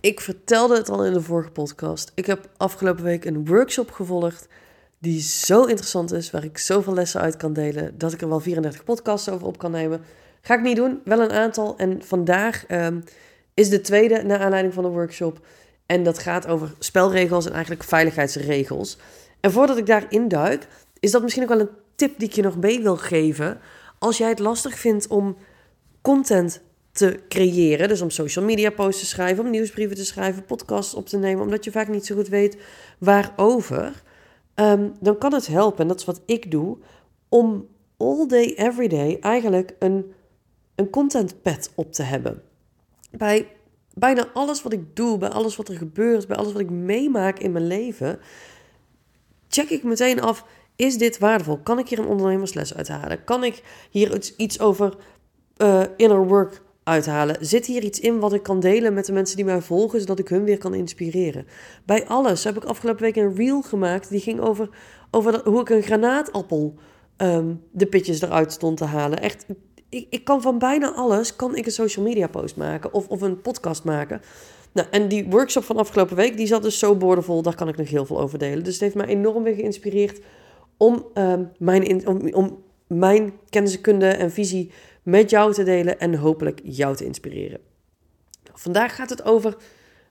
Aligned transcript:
Ik 0.00 0.20
vertelde 0.20 0.76
het 0.76 0.88
al 0.88 1.04
in 1.04 1.12
de 1.12 1.22
vorige 1.22 1.50
podcast. 1.50 2.12
Ik 2.14 2.26
heb 2.26 2.48
afgelopen 2.56 3.04
week 3.04 3.24
een 3.24 3.46
workshop 3.46 3.90
gevolgd 3.90 4.48
die 4.98 5.20
zo 5.20 5.64
interessant 5.64 6.12
is, 6.12 6.30
waar 6.30 6.44
ik 6.44 6.58
zoveel 6.58 6.94
lessen 6.94 7.20
uit 7.20 7.36
kan 7.36 7.52
delen, 7.52 7.98
dat 7.98 8.12
ik 8.12 8.20
er 8.20 8.28
wel 8.28 8.40
34 8.40 8.84
podcasts 8.84 9.28
over 9.28 9.46
op 9.46 9.58
kan 9.58 9.70
nemen. 9.70 10.00
Ga 10.40 10.54
ik 10.54 10.62
niet 10.62 10.76
doen, 10.76 11.00
wel 11.04 11.20
een 11.20 11.32
aantal. 11.32 11.76
En 11.76 12.02
vandaag 12.02 12.66
ehm, 12.66 13.00
is 13.54 13.68
de 13.68 13.80
tweede 13.80 14.22
naar 14.22 14.40
aanleiding 14.40 14.74
van 14.74 14.82
de 14.82 14.90
workshop. 14.90 15.46
En 15.86 16.02
dat 16.02 16.18
gaat 16.18 16.46
over 16.46 16.74
spelregels 16.78 17.46
en 17.46 17.52
eigenlijk 17.52 17.84
veiligheidsregels. 17.84 18.98
En 19.40 19.52
voordat 19.52 19.76
ik 19.76 19.86
daarin 19.86 20.28
duik, 20.28 20.66
is 21.00 21.10
dat 21.10 21.22
misschien 21.22 21.42
ook 21.42 21.48
wel 21.48 21.60
een 21.60 21.76
tip 21.94 22.18
die 22.18 22.28
ik 22.28 22.34
je 22.34 22.42
nog 22.42 22.56
mee 22.56 22.82
wil 22.82 22.96
geven. 22.96 23.60
Als 23.98 24.18
jij 24.18 24.28
het 24.28 24.38
lastig 24.38 24.78
vindt 24.78 25.08
om 25.08 25.36
content 26.02 26.60
te 26.92 27.20
creëren, 27.28 27.88
dus 27.88 28.00
om 28.00 28.10
social 28.10 28.44
media 28.44 28.70
posts 28.70 29.00
te 29.00 29.06
schrijven, 29.06 29.44
om 29.44 29.50
nieuwsbrieven 29.50 29.96
te 29.96 30.04
schrijven, 30.04 30.44
podcasts 30.44 30.94
op 30.94 31.06
te 31.06 31.18
nemen, 31.18 31.44
omdat 31.44 31.64
je 31.64 31.70
vaak 31.70 31.88
niet 31.88 32.06
zo 32.06 32.14
goed 32.14 32.28
weet 32.28 32.56
waarover, 32.98 34.02
ehm, 34.54 34.88
dan 35.00 35.18
kan 35.18 35.32
het 35.32 35.46
helpen, 35.46 35.80
en 35.80 35.88
dat 35.88 35.98
is 35.98 36.04
wat 36.04 36.20
ik 36.26 36.50
doe, 36.50 36.78
om 37.28 37.68
all 37.96 38.26
day, 38.26 38.54
every 38.56 38.88
day 38.88 39.16
eigenlijk 39.20 39.74
een, 39.78 40.12
een 40.74 40.90
content 40.90 41.42
pad 41.42 41.70
op 41.74 41.92
te 41.92 42.02
hebben. 42.02 42.42
Bij 43.10 43.48
bijna 43.94 44.28
alles 44.32 44.62
wat 44.62 44.72
ik 44.72 44.96
doe, 44.96 45.18
bij 45.18 45.28
alles 45.28 45.56
wat 45.56 45.68
er 45.68 45.76
gebeurt, 45.76 46.26
bij 46.26 46.36
alles 46.36 46.52
wat 46.52 46.60
ik 46.60 46.70
meemaak 46.70 47.38
in 47.38 47.52
mijn 47.52 47.66
leven, 47.66 48.18
check 49.48 49.70
ik 49.70 49.82
meteen 49.82 50.20
af: 50.20 50.44
is 50.76 50.98
dit 50.98 51.18
waardevol? 51.18 51.58
Kan 51.58 51.78
ik 51.78 51.88
hier 51.88 51.98
een 51.98 52.06
ondernemersles 52.06 52.74
uithalen? 52.74 53.24
Kan 53.24 53.44
ik 53.44 53.62
hier 53.90 54.32
iets 54.36 54.60
over 54.60 54.96
uh, 55.56 55.82
inner 55.96 56.26
work 56.26 56.62
uithalen? 56.90 57.36
Zit 57.40 57.66
hier 57.66 57.82
iets 57.82 58.00
in 58.00 58.18
wat 58.18 58.32
ik 58.32 58.42
kan 58.42 58.60
delen 58.60 58.94
met 58.94 59.06
de 59.06 59.12
mensen 59.12 59.36
die 59.36 59.44
mij 59.44 59.60
volgen, 59.60 60.00
zodat 60.00 60.18
ik 60.18 60.28
hun 60.28 60.44
weer 60.44 60.58
kan 60.58 60.74
inspireren? 60.74 61.46
Bij 61.84 62.06
alles 62.06 62.44
heb 62.44 62.56
ik 62.56 62.64
afgelopen 62.64 63.02
week 63.02 63.16
een 63.16 63.34
reel 63.34 63.62
gemaakt 63.62 64.10
die 64.10 64.20
ging 64.20 64.40
over, 64.40 64.68
over 65.10 65.40
hoe 65.44 65.60
ik 65.60 65.68
een 65.68 65.82
granaatappel 65.82 66.74
ehm, 67.16 67.54
de 67.70 67.86
pitjes 67.86 68.20
eruit 68.22 68.52
stond 68.52 68.76
te 68.76 68.84
halen. 68.84 69.22
Echt, 69.22 69.46
ik, 69.88 70.06
ik 70.10 70.24
kan 70.24 70.42
van 70.42 70.58
bijna 70.58 70.92
alles 70.92 71.36
kan 71.36 71.56
ik 71.56 71.66
een 71.66 71.72
social 71.72 72.04
media 72.04 72.26
post 72.26 72.56
maken 72.56 72.94
of, 72.94 73.08
of 73.08 73.20
een 73.20 73.40
podcast 73.40 73.84
maken. 73.84 74.20
Nou, 74.72 74.88
en 74.90 75.08
die 75.08 75.26
workshop 75.28 75.64
van 75.64 75.76
afgelopen 75.76 76.16
week, 76.16 76.36
die 76.36 76.46
zat 76.46 76.62
dus 76.62 76.78
zo 76.78 76.96
boordevol, 76.96 77.42
daar 77.42 77.54
kan 77.54 77.68
ik 77.68 77.76
nog 77.76 77.88
heel 77.88 78.06
veel 78.06 78.20
over 78.20 78.38
delen. 78.38 78.64
Dus 78.64 78.72
het 78.72 78.82
heeft 78.82 78.94
mij 78.94 79.06
enorm 79.06 79.42
weer 79.42 79.54
geïnspireerd 79.54 80.20
om, 80.76 81.06
um, 81.14 81.50
mijn, 81.58 82.08
om, 82.08 82.32
om 82.32 82.58
mijn 82.90 83.32
kenniskunde 83.48 84.08
en 84.08 84.30
visie 84.30 84.72
met 85.02 85.30
jou 85.30 85.52
te 85.52 85.62
delen 85.62 86.00
en 86.00 86.14
hopelijk 86.14 86.60
jou 86.64 86.96
te 86.96 87.04
inspireren. 87.04 87.60
Vandaag 88.52 88.94
gaat 88.94 89.10
het 89.10 89.24
over 89.24 89.56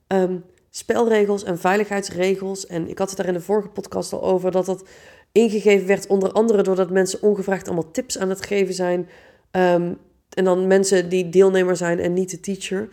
ehm, 0.08 0.38
spelregels 0.70 1.44
en 1.44 1.60
veiligheidsregels. 1.60 2.68
En 2.68 2.90
ik 2.90 2.98
had 2.98 3.10
het 3.10 3.18
daar 3.18 3.28
in 3.28 3.34
de 3.34 3.42
vorige 3.42 3.70
podcast 3.70 4.14
al 4.14 4.24
over 4.24 4.52
dat 4.52 4.66
dat 4.66 4.88
ingegeven 5.32 5.88
werd, 5.88 6.08
onder 6.08 6.32
andere 6.32 6.64
doordat 6.64 6.90
mensen 6.90 7.22
ongevraagd 7.22 7.68
allemaal 7.68 7.92
tips 7.92 8.18
aan 8.18 8.30
het 8.30 8.46
geven 8.46 8.74
zijn. 8.74 9.10
Ehm, 9.52 9.94
en 10.30 10.44
dan 10.44 10.68
mensen 10.68 11.10
die 11.10 11.30
deelnemer 11.30 11.78
zijn 11.78 12.00
en 12.00 12.14
niet 12.14 12.30
de 12.30 12.40
teacher. 12.40 12.90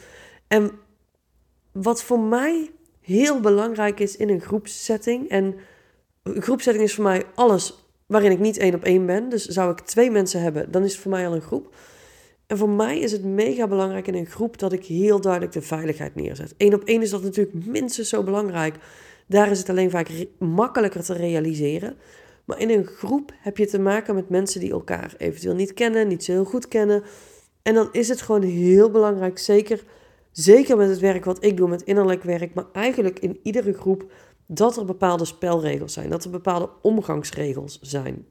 En 0.48 0.70
wat 1.72 2.02
voor 2.02 2.20
mij 2.20 2.70
heel 3.00 3.40
belangrijk 3.40 4.00
is 4.00 4.16
in 4.16 4.28
een 4.28 4.40
groepssetting. 4.40 5.28
En 5.28 5.54
groepsetting 6.22 6.84
is 6.84 6.94
voor 6.94 7.04
mij 7.04 7.24
alles 7.34 7.85
waarin 8.06 8.30
ik 8.30 8.38
niet 8.38 8.58
één 8.58 8.74
op 8.74 8.84
één 8.84 9.06
ben. 9.06 9.28
Dus 9.28 9.46
zou 9.46 9.72
ik 9.72 9.80
twee 9.80 10.10
mensen 10.10 10.42
hebben, 10.42 10.70
dan 10.70 10.84
is 10.84 10.92
het 10.92 11.02
voor 11.02 11.10
mij 11.10 11.26
al 11.26 11.34
een 11.34 11.40
groep. 11.40 11.74
En 12.46 12.58
voor 12.58 12.68
mij 12.68 12.98
is 12.98 13.12
het 13.12 13.24
mega 13.24 13.68
belangrijk 13.68 14.06
in 14.06 14.14
een 14.14 14.26
groep 14.26 14.58
dat 14.58 14.72
ik 14.72 14.84
heel 14.84 15.20
duidelijk 15.20 15.52
de 15.52 15.62
veiligheid 15.62 16.14
neerzet. 16.14 16.54
Eén 16.56 16.74
op 16.74 16.84
één 16.84 17.02
is 17.02 17.10
dat 17.10 17.22
natuurlijk 17.22 17.66
minstens 17.66 18.08
zo 18.08 18.22
belangrijk. 18.22 18.76
Daar 19.26 19.50
is 19.50 19.58
het 19.58 19.68
alleen 19.68 19.90
vaak 19.90 20.26
makkelijker 20.38 21.04
te 21.04 21.12
realiseren. 21.12 21.96
Maar 22.44 22.60
in 22.60 22.70
een 22.70 22.86
groep 22.86 23.32
heb 23.38 23.56
je 23.56 23.66
te 23.66 23.78
maken 23.78 24.14
met 24.14 24.28
mensen 24.28 24.60
die 24.60 24.70
elkaar 24.70 25.14
eventueel 25.18 25.54
niet 25.54 25.74
kennen, 25.74 26.08
niet 26.08 26.24
zo 26.24 26.32
heel 26.32 26.44
goed 26.44 26.68
kennen. 26.68 27.02
En 27.62 27.74
dan 27.74 27.88
is 27.92 28.08
het 28.08 28.22
gewoon 28.22 28.42
heel 28.42 28.90
belangrijk, 28.90 29.38
zeker, 29.38 29.84
zeker 30.32 30.76
met 30.76 30.88
het 30.88 30.98
werk 30.98 31.24
wat 31.24 31.44
ik 31.44 31.56
doe, 31.56 31.68
met 31.68 31.82
innerlijk 31.82 32.22
werk, 32.22 32.54
maar 32.54 32.66
eigenlijk 32.72 33.18
in 33.18 33.38
iedere 33.42 33.72
groep, 33.72 34.12
dat 34.46 34.76
er 34.76 34.84
bepaalde 34.84 35.24
spelregels 35.24 35.92
zijn, 35.92 36.10
dat 36.10 36.24
er 36.24 36.30
bepaalde 36.30 36.70
omgangsregels 36.82 37.78
zijn. 37.80 38.26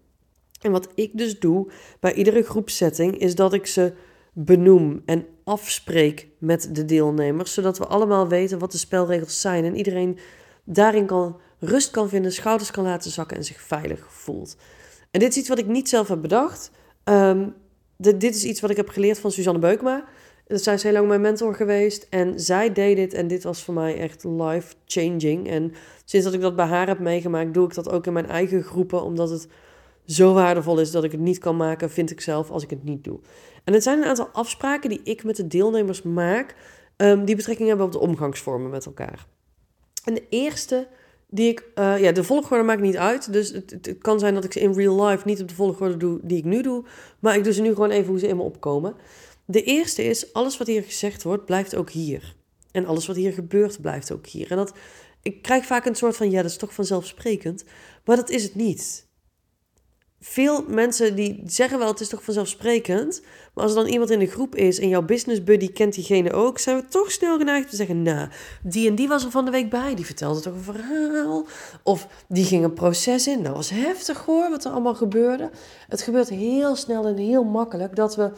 En 0.62 0.72
wat 0.72 0.88
ik 0.96 1.18
dus 1.18 1.40
doe 1.40 1.72
bij 2.00 2.14
iedere 2.14 2.44
groepsetting 2.44 3.18
is 3.18 3.36
dat 3.36 3.54
ik 3.54 3.66
ze 3.66 3.94
benoem 4.34 5.02
en 5.06 5.26
afspreek 5.44 6.28
met 6.40 6.76
de 6.76 6.86
deelnemers, 6.86 7.54
zodat 7.54 7.78
we 7.78 7.86
allemaal 7.86 8.28
weten 8.28 8.60
wat 8.60 8.72
de 8.72 8.78
spelregels 8.78 9.42
zijn 9.42 9.66
en 9.66 9.76
iedereen 9.76 10.18
daarin 10.64 11.06
kan 11.06 11.40
rust 11.60 11.92
kan 11.92 12.10
vinden, 12.10 12.32
schouders 12.32 12.72
kan 12.72 12.84
laten 12.84 13.12
zakken 13.12 13.38
en 13.38 13.44
zich 13.44 13.62
veilig 13.62 14.08
voelt. 14.10 14.58
En 15.12 15.20
dit 15.20 15.30
is 15.30 15.38
iets 15.38 15.50
wat 15.50 15.60
ik 15.60 15.68
niet 15.68 15.90
zelf 15.90 16.08
heb 16.08 16.22
bedacht. 16.22 16.72
Um, 17.04 17.54
dit 17.98 18.36
is 18.36 18.44
iets 18.44 18.62
wat 18.62 18.70
ik 18.70 18.78
heb 18.78 18.90
geleerd 18.90 19.20
van 19.20 19.32
Suzanne 19.32 19.60
Beukma. 19.60 20.06
Zij 20.48 20.74
is 20.74 20.84
heel 20.84 20.92
lang 20.92 21.08
mijn 21.08 21.22
mentor 21.22 21.56
geweest 21.56 22.08
en 22.10 22.40
zij 22.40 22.74
deed 22.74 22.96
dit 22.96 23.14
en 23.14 23.28
dit 23.28 23.44
was 23.44 23.64
voor 23.64 23.74
mij 23.74 23.98
echt 23.98 24.24
life-changing. 24.24 25.50
En 25.50 25.74
sinds 26.06 26.26
dat 26.26 26.36
ik 26.36 26.42
dat 26.42 26.56
bij 26.56 26.66
haar 26.66 26.88
heb 26.88 27.00
meegemaakt, 27.00 27.54
doe 27.54 27.68
ik 27.68 27.74
dat 27.74 27.90
ook 27.90 28.06
in 28.06 28.14
mijn 28.14 28.30
eigen 28.30 28.64
groepen, 28.64 29.04
omdat 29.04 29.30
het 29.30 29.48
zo 30.06 30.34
waardevol 30.34 30.80
is 30.80 30.92
dat 30.92 31.04
ik 31.04 31.12
het 31.12 31.22
niet 31.22 31.38
kan 31.38 31.58
maken, 31.58 31.90
vind 31.90 32.12
ik 32.12 32.22
zelf, 32.22 32.50
als 32.50 32.64
ik 32.64 32.70
het 32.70 32.84
niet 32.84 33.04
doe. 33.04 33.20
En 33.64 33.74
het 33.74 33.84
zijn 33.84 33.98
een 33.98 34.08
aantal 34.08 34.30
afspraken 34.32 34.90
die 34.90 35.02
ik 35.04 35.24
met 35.24 35.36
de 35.36 35.48
deelnemers 35.48 36.02
maak, 36.02 36.56
um, 36.98 37.26
die 37.26 37.36
betrekking 37.36 37.68
hebben 37.68 37.86
op 37.86 37.92
de 37.92 38.00
omgangsvormen 38.00 38.70
met 38.70 38.86
elkaar. 38.86 39.26
En 40.04 40.14
de 40.14 40.24
eerste 40.30 40.88
die 41.30 41.50
ik, 41.50 41.64
uh, 41.76 42.00
ja, 42.00 42.12
de 42.12 42.24
volgorde 42.24 42.64
maakt 42.64 42.82
niet 42.82 42.98
uit. 42.98 43.34
Dus 43.34 43.52
het, 43.52 43.72
het, 43.72 43.98
kan 43.98 44.20
zijn 44.20 44.34
dat 44.34 44.44
ik 44.44 44.54
ze 44.54 44.60
in 44.60 44.74
real 44.74 45.06
life 45.06 45.28
niet 45.28 45.42
op 45.42 45.48
de 45.48 45.56
volgorde 45.56 45.98
doe 45.98 46.20
die 46.22 46.38
ik 46.38 46.44
nu 46.44 46.62
doe. 46.62 46.84
Maar 47.20 47.36
ik 47.36 47.44
doe 47.44 47.54
ze 47.54 47.62
nu 47.62 47.74
gewoon 47.74 47.90
even 47.90 48.10
hoe 48.10 48.20
ze 48.20 48.28
in 48.28 48.36
me 48.36 48.42
opkomen. 48.42 48.96
De 49.46 49.64
eerste 49.64 50.04
is, 50.04 50.34
alles 50.34 50.58
wat 50.58 50.68
hier 50.68 50.84
gezegd 50.84 51.24
wordt, 51.24 51.46
blijft 51.46 51.76
ook 51.76 51.90
hier. 51.90 52.36
En 52.72 52.86
alles 52.86 53.08
wat 53.08 53.16
hier 53.16 53.34
gebeurt, 53.34 53.82
blijft 53.82 54.12
ook 54.12 54.28
hier. 54.28 54.52
En 54.52 54.58
dat, 54.58 54.74
ik 55.22 55.42
krijg 55.42 55.66
vaak 55.66 55.86
een 55.86 55.96
soort 55.96 56.16
van, 56.16 56.32
ja, 56.32 56.42
dat 56.42 56.52
is 56.52 56.58
toch 56.58 56.74
vanzelfsprekend. 56.74 57.64
Maar 58.06 58.16
dat 58.16 58.30
is 58.30 58.44
het 58.44 58.56
niet 58.56 59.06
veel 60.28 60.66
mensen 60.68 61.16
die 61.16 61.42
zeggen 61.46 61.80
wel, 61.80 61.88
het 61.88 62.00
is 62.00 62.08
toch 62.08 62.24
vanzelfsprekend. 62.24 63.22
Maar 63.54 63.64
als 63.64 63.76
er 63.76 63.82
dan 63.82 63.92
iemand 63.92 64.10
in 64.10 64.20
de 64.20 64.28
groep 64.28 64.56
is 64.56 64.80
en 64.80 64.88
jouw 64.88 65.02
business 65.02 65.44
buddy 65.44 65.72
kent 65.72 65.94
diegene 65.94 66.32
ook, 66.32 66.60
zijn 66.60 66.78
we 66.78 66.86
toch 66.88 67.12
snel 67.12 67.38
geneigd 67.38 67.70
te 67.70 67.76
zeggen, 67.76 68.02
nou, 68.02 68.30
die 68.64 68.88
en 68.88 68.96
die 68.96 69.08
was 69.08 69.26
er 69.26 69.32
van 69.32 69.46
de 69.46 69.52
week 69.52 69.70
bij, 69.70 69.96
die 69.96 70.06
vertelde 70.06 70.40
toch 70.40 70.54
een 70.54 70.62
verhaal. 70.62 71.46
Of 71.84 72.08
die 72.28 72.46
ging 72.46 72.64
een 72.64 72.74
proces 72.74 73.28
in, 73.28 73.42
nou 73.42 73.56
was 73.56 73.70
heftig 73.70 74.26
hoor, 74.26 74.50
wat 74.50 74.66
er 74.66 74.72
allemaal 74.72 74.96
gebeurde. 74.96 75.50
Het 75.88 76.02
gebeurt 76.02 76.30
heel 76.30 76.76
snel 76.76 77.06
en 77.06 77.18
heel 77.18 77.44
makkelijk 77.44 77.96
dat 77.96 78.16
we 78.16 78.32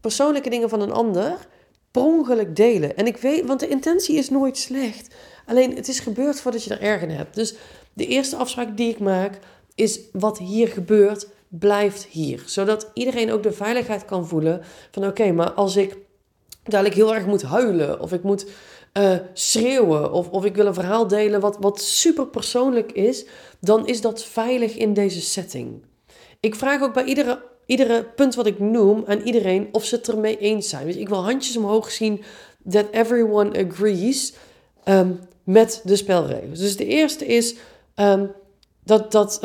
persoonlijke 0.00 0.50
dingen 0.50 0.68
van 0.68 0.80
een 0.80 0.92
ander 0.92 1.48
per 1.90 2.02
ongeluk 2.02 2.56
delen. 2.56 2.96
En 2.96 3.06
ik 3.06 3.16
weet, 3.16 3.46
want 3.46 3.60
de 3.60 3.68
intentie 3.68 4.16
is 4.16 4.30
nooit 4.30 4.58
slecht. 4.58 5.14
Alleen 5.46 5.76
het 5.76 5.88
is 5.88 6.00
gebeurd 6.00 6.40
voordat 6.40 6.64
je 6.64 6.74
er 6.74 6.80
erg 6.80 7.02
in 7.02 7.10
hebt. 7.10 7.34
Dus 7.34 7.54
de 7.92 8.06
eerste 8.06 8.36
afspraak 8.36 8.76
die 8.76 8.90
ik 8.90 8.98
maak, 8.98 9.38
is 9.74 10.00
wat 10.12 10.38
hier 10.38 10.68
gebeurt, 10.68 11.28
blijft 11.48 12.04
hier. 12.04 12.42
Zodat 12.46 12.90
iedereen 12.94 13.32
ook 13.32 13.42
de 13.42 13.52
veiligheid 13.52 14.04
kan 14.04 14.26
voelen 14.26 14.62
van 14.90 15.06
oké, 15.06 15.32
maar 15.32 15.52
als 15.52 15.76
ik 15.76 15.96
dadelijk 16.62 16.94
heel 16.94 17.14
erg 17.14 17.26
moet 17.26 17.42
huilen 17.42 18.00
of 18.00 18.12
ik 18.12 18.22
moet 18.22 18.46
uh, 18.98 19.16
schreeuwen 19.32 20.12
of, 20.12 20.28
of 20.28 20.44
ik 20.44 20.54
wil 20.54 20.66
een 20.66 20.74
verhaal 20.74 21.06
delen 21.06 21.40
wat, 21.40 21.56
wat 21.60 21.80
super 21.80 22.26
persoonlijk 22.26 22.92
is, 22.92 23.24
dan 23.60 23.86
is 23.86 24.00
dat 24.00 24.24
veilig 24.24 24.76
in 24.76 24.94
deze 24.94 25.20
setting. 25.20 25.84
Ik 26.40 26.54
vraag 26.54 26.82
ook 26.82 26.94
bij 26.94 27.04
iedere, 27.04 27.42
iedere 27.70 28.04
punt 28.04 28.34
wat 28.34 28.46
ik 28.46 28.58
noem 28.58 29.04
aan 29.06 29.20
iedereen 29.20 29.68
of 29.72 29.84
ze 29.84 29.94
het 29.94 30.08
ermee 30.08 30.38
eens 30.38 30.68
zijn. 30.68 30.86
Dus 30.86 30.96
ik 30.96 31.08
wil 31.08 31.24
handjes 31.24 31.56
omhoog 31.56 31.90
zien 31.90 32.22
that 32.70 32.86
everyone 32.90 33.66
agrees 33.66 34.32
um, 34.84 35.20
met 35.44 35.80
de 35.84 35.96
spelregels. 35.96 36.58
Dus 36.58 36.76
de 36.76 36.86
eerste 36.86 37.26
is 37.26 37.54
um, 37.96 38.32
dat, 38.84 39.12
dat 39.12 39.38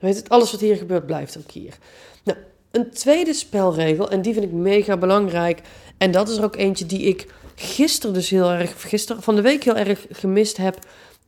weet 0.00 0.16
het, 0.16 0.28
alles 0.28 0.50
wat 0.50 0.60
hier 0.60 0.76
gebeurt 0.76 1.06
blijft 1.06 1.38
ook 1.38 1.50
hier. 1.50 1.78
Nou, 2.24 2.38
een 2.70 2.90
tweede 2.90 3.34
spelregel, 3.34 4.10
en 4.10 4.22
die 4.22 4.32
vind 4.32 4.44
ik 4.44 4.52
mega 4.52 4.96
belangrijk. 4.96 5.60
En 5.98 6.10
dat 6.10 6.28
is 6.28 6.36
er 6.36 6.44
ook 6.44 6.56
eentje 6.56 6.86
die 6.86 7.02
ik 7.02 7.26
gisteren 7.54 8.14
dus 8.14 8.30
heel 8.30 8.50
erg, 8.50 8.88
gisteren 8.88 9.22
van 9.22 9.34
de 9.36 9.42
week 9.42 9.64
heel 9.64 9.76
erg 9.76 10.06
gemist 10.10 10.56
heb 10.56 10.78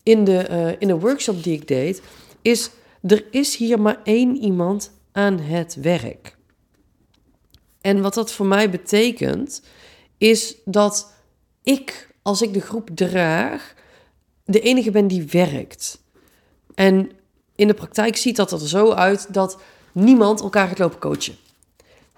in 0.02 0.24
de, 0.24 0.46
uh, 0.50 0.68
in 0.78 0.88
de 0.88 0.98
workshop 0.98 1.42
die 1.42 1.52
ik 1.52 1.68
deed. 1.68 2.02
Is 2.42 2.70
er 3.06 3.24
is 3.30 3.56
hier 3.56 3.80
maar 3.80 4.00
één 4.04 4.36
iemand 4.36 4.90
aan 5.12 5.38
het 5.38 5.74
werk. 5.74 6.36
En 7.80 8.00
wat 8.00 8.14
dat 8.14 8.32
voor 8.32 8.46
mij 8.46 8.70
betekent, 8.70 9.62
is 10.18 10.56
dat 10.64 11.12
ik, 11.62 12.14
als 12.22 12.42
ik 12.42 12.52
de 12.52 12.60
groep 12.60 12.90
draag, 12.94 13.74
de 14.44 14.60
enige 14.60 14.90
ben 14.90 15.06
die 15.06 15.22
werkt. 15.30 16.02
En 16.74 17.10
in 17.54 17.66
de 17.66 17.74
praktijk 17.74 18.16
ziet 18.16 18.36
dat 18.36 18.52
er 18.52 18.68
zo 18.68 18.92
uit 18.92 19.34
dat 19.34 19.58
niemand 19.92 20.40
elkaar 20.40 20.68
gaat 20.68 20.78
lopen 20.78 20.98
coachen. 20.98 21.36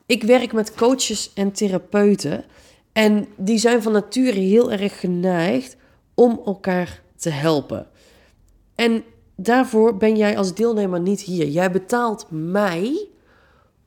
Ik 0.07 0.23
werk 0.23 0.53
met 0.53 0.75
coaches 0.75 1.33
en 1.35 1.53
therapeuten 1.53 2.45
en 2.93 3.29
die 3.37 3.59
zijn 3.59 3.83
van 3.83 3.93
nature 3.93 4.39
heel 4.39 4.73
erg 4.73 5.01
geneigd 5.01 5.77
om 6.15 6.41
elkaar 6.45 7.03
te 7.17 7.31
helpen. 7.31 7.89
En 8.75 9.05
daarvoor 9.37 9.97
ben 9.97 10.17
jij 10.17 10.37
als 10.37 10.55
deelnemer 10.55 11.01
niet 11.01 11.21
hier. 11.21 11.49
Jij 11.49 11.71
betaalt 11.71 12.27
mij 12.29 13.09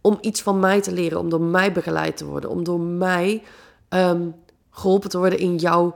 om 0.01 0.17
iets 0.21 0.41
van 0.41 0.59
mij 0.59 0.81
te 0.81 0.91
leren, 0.91 1.19
om 1.19 1.29
door 1.29 1.41
mij 1.41 1.71
begeleid 1.71 2.17
te 2.17 2.25
worden, 2.25 2.49
om 2.49 2.63
door 2.63 2.79
mij 2.79 3.43
um, 3.89 4.35
geholpen 4.69 5.09
te 5.09 5.17
worden 5.17 5.39
in 5.39 5.55
jouw 5.55 5.95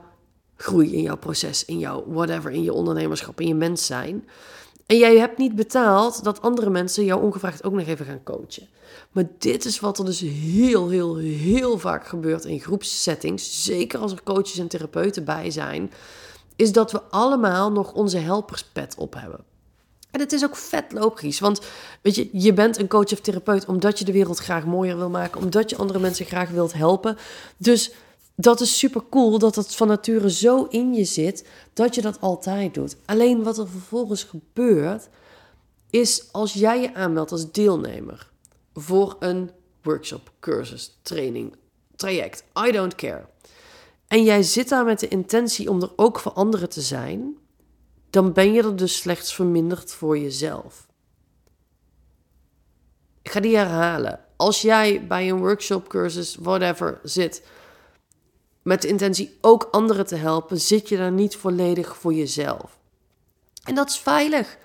groei, 0.55 0.95
in 0.95 1.01
jouw 1.01 1.17
proces, 1.17 1.65
in 1.65 1.79
jouw 1.79 2.03
whatever, 2.07 2.51
in 2.51 2.63
je 2.63 2.73
ondernemerschap, 2.73 3.41
in 3.41 3.47
je 3.47 3.55
mens 3.55 3.85
zijn. 3.85 4.27
En 4.85 4.97
jij 4.97 5.17
hebt 5.17 5.37
niet 5.37 5.55
betaald 5.55 6.23
dat 6.23 6.41
andere 6.41 6.69
mensen 6.69 7.05
jou 7.05 7.21
ongevraagd 7.21 7.63
ook 7.63 7.73
nog 7.73 7.87
even 7.87 8.05
gaan 8.05 8.23
coachen. 8.23 8.67
Maar 9.11 9.27
dit 9.37 9.65
is 9.65 9.79
wat 9.79 9.99
er 9.99 10.05
dus 10.05 10.19
heel, 10.19 10.89
heel, 10.89 11.17
heel 11.17 11.77
vaak 11.77 12.07
gebeurt 12.07 12.45
in 12.45 12.59
groepssettings. 12.59 13.63
Zeker 13.63 13.99
als 13.99 14.11
er 14.11 14.23
coaches 14.23 14.57
en 14.57 14.67
therapeuten 14.67 15.23
bij 15.23 15.51
zijn. 15.51 15.91
Is 16.55 16.71
dat 16.71 16.91
we 16.91 17.01
allemaal 17.01 17.71
nog 17.71 17.93
onze 17.93 18.17
helperspet 18.17 18.95
op 18.97 19.13
hebben. 19.13 19.43
En 20.11 20.19
het 20.19 20.31
is 20.31 20.43
ook 20.43 20.55
vet 20.55 20.91
logisch. 20.91 21.39
Want 21.39 21.61
weet 22.01 22.15
je, 22.15 22.29
je 22.31 22.53
bent 22.53 22.79
een 22.79 22.87
coach 22.87 23.11
of 23.11 23.19
therapeut 23.19 23.65
omdat 23.65 23.99
je 23.99 24.05
de 24.05 24.11
wereld 24.11 24.37
graag 24.37 24.65
mooier 24.65 24.97
wil 24.97 25.09
maken. 25.09 25.41
Omdat 25.41 25.69
je 25.69 25.77
andere 25.77 25.99
mensen 25.99 26.25
graag 26.25 26.49
wilt 26.49 26.73
helpen. 26.73 27.17
Dus 27.57 27.91
dat 28.35 28.61
is 28.61 28.77
super 28.77 29.03
cool 29.09 29.39
dat 29.39 29.55
het 29.55 29.75
van 29.75 29.87
nature 29.87 30.31
zo 30.31 30.63
in 30.69 30.93
je 30.93 31.03
zit 31.03 31.47
dat 31.73 31.95
je 31.95 32.01
dat 32.01 32.21
altijd 32.21 32.73
doet. 32.73 32.95
Alleen 33.05 33.43
wat 33.43 33.57
er 33.57 33.67
vervolgens 33.67 34.23
gebeurt, 34.23 35.09
is 35.89 36.29
als 36.31 36.53
jij 36.53 36.81
je 36.81 36.93
aanmeldt 36.93 37.31
als 37.31 37.51
deelnemer 37.51 38.29
voor 38.73 39.15
een 39.19 39.51
workshop, 39.81 40.31
cursus, 40.39 40.97
training, 41.01 41.55
traject, 41.95 42.43
I 42.67 42.71
don't 42.71 42.95
care. 42.95 43.25
En 44.11 44.23
jij 44.23 44.43
zit 44.43 44.69
daar 44.69 44.85
met 44.85 44.99
de 44.99 45.07
intentie 45.07 45.69
om 45.69 45.81
er 45.81 45.91
ook 45.95 46.19
voor 46.19 46.31
anderen 46.31 46.69
te 46.69 46.81
zijn, 46.81 47.37
dan 48.09 48.33
ben 48.33 48.53
je 48.53 48.63
er 48.63 48.75
dus 48.75 48.97
slechts 48.97 49.33
verminderd 49.33 49.91
voor 49.91 50.17
jezelf. 50.17 50.87
Ik 53.21 53.31
ga 53.31 53.39
die 53.39 53.55
herhalen. 53.55 54.19
Als 54.35 54.61
jij 54.61 55.07
bij 55.07 55.29
een 55.29 55.39
workshop, 55.39 55.87
cursus, 55.87 56.35
whatever 56.39 56.99
zit 57.03 57.43
met 58.61 58.81
de 58.81 58.87
intentie 58.87 59.37
ook 59.41 59.67
anderen 59.71 60.05
te 60.05 60.15
helpen, 60.15 60.59
zit 60.59 60.89
je 60.89 60.97
daar 60.97 61.11
niet 61.11 61.35
volledig 61.35 61.97
voor 61.97 62.13
jezelf. 62.13 62.79
En 63.63 63.75
dat 63.75 63.89
is 63.89 63.97
veilig. 63.97 64.57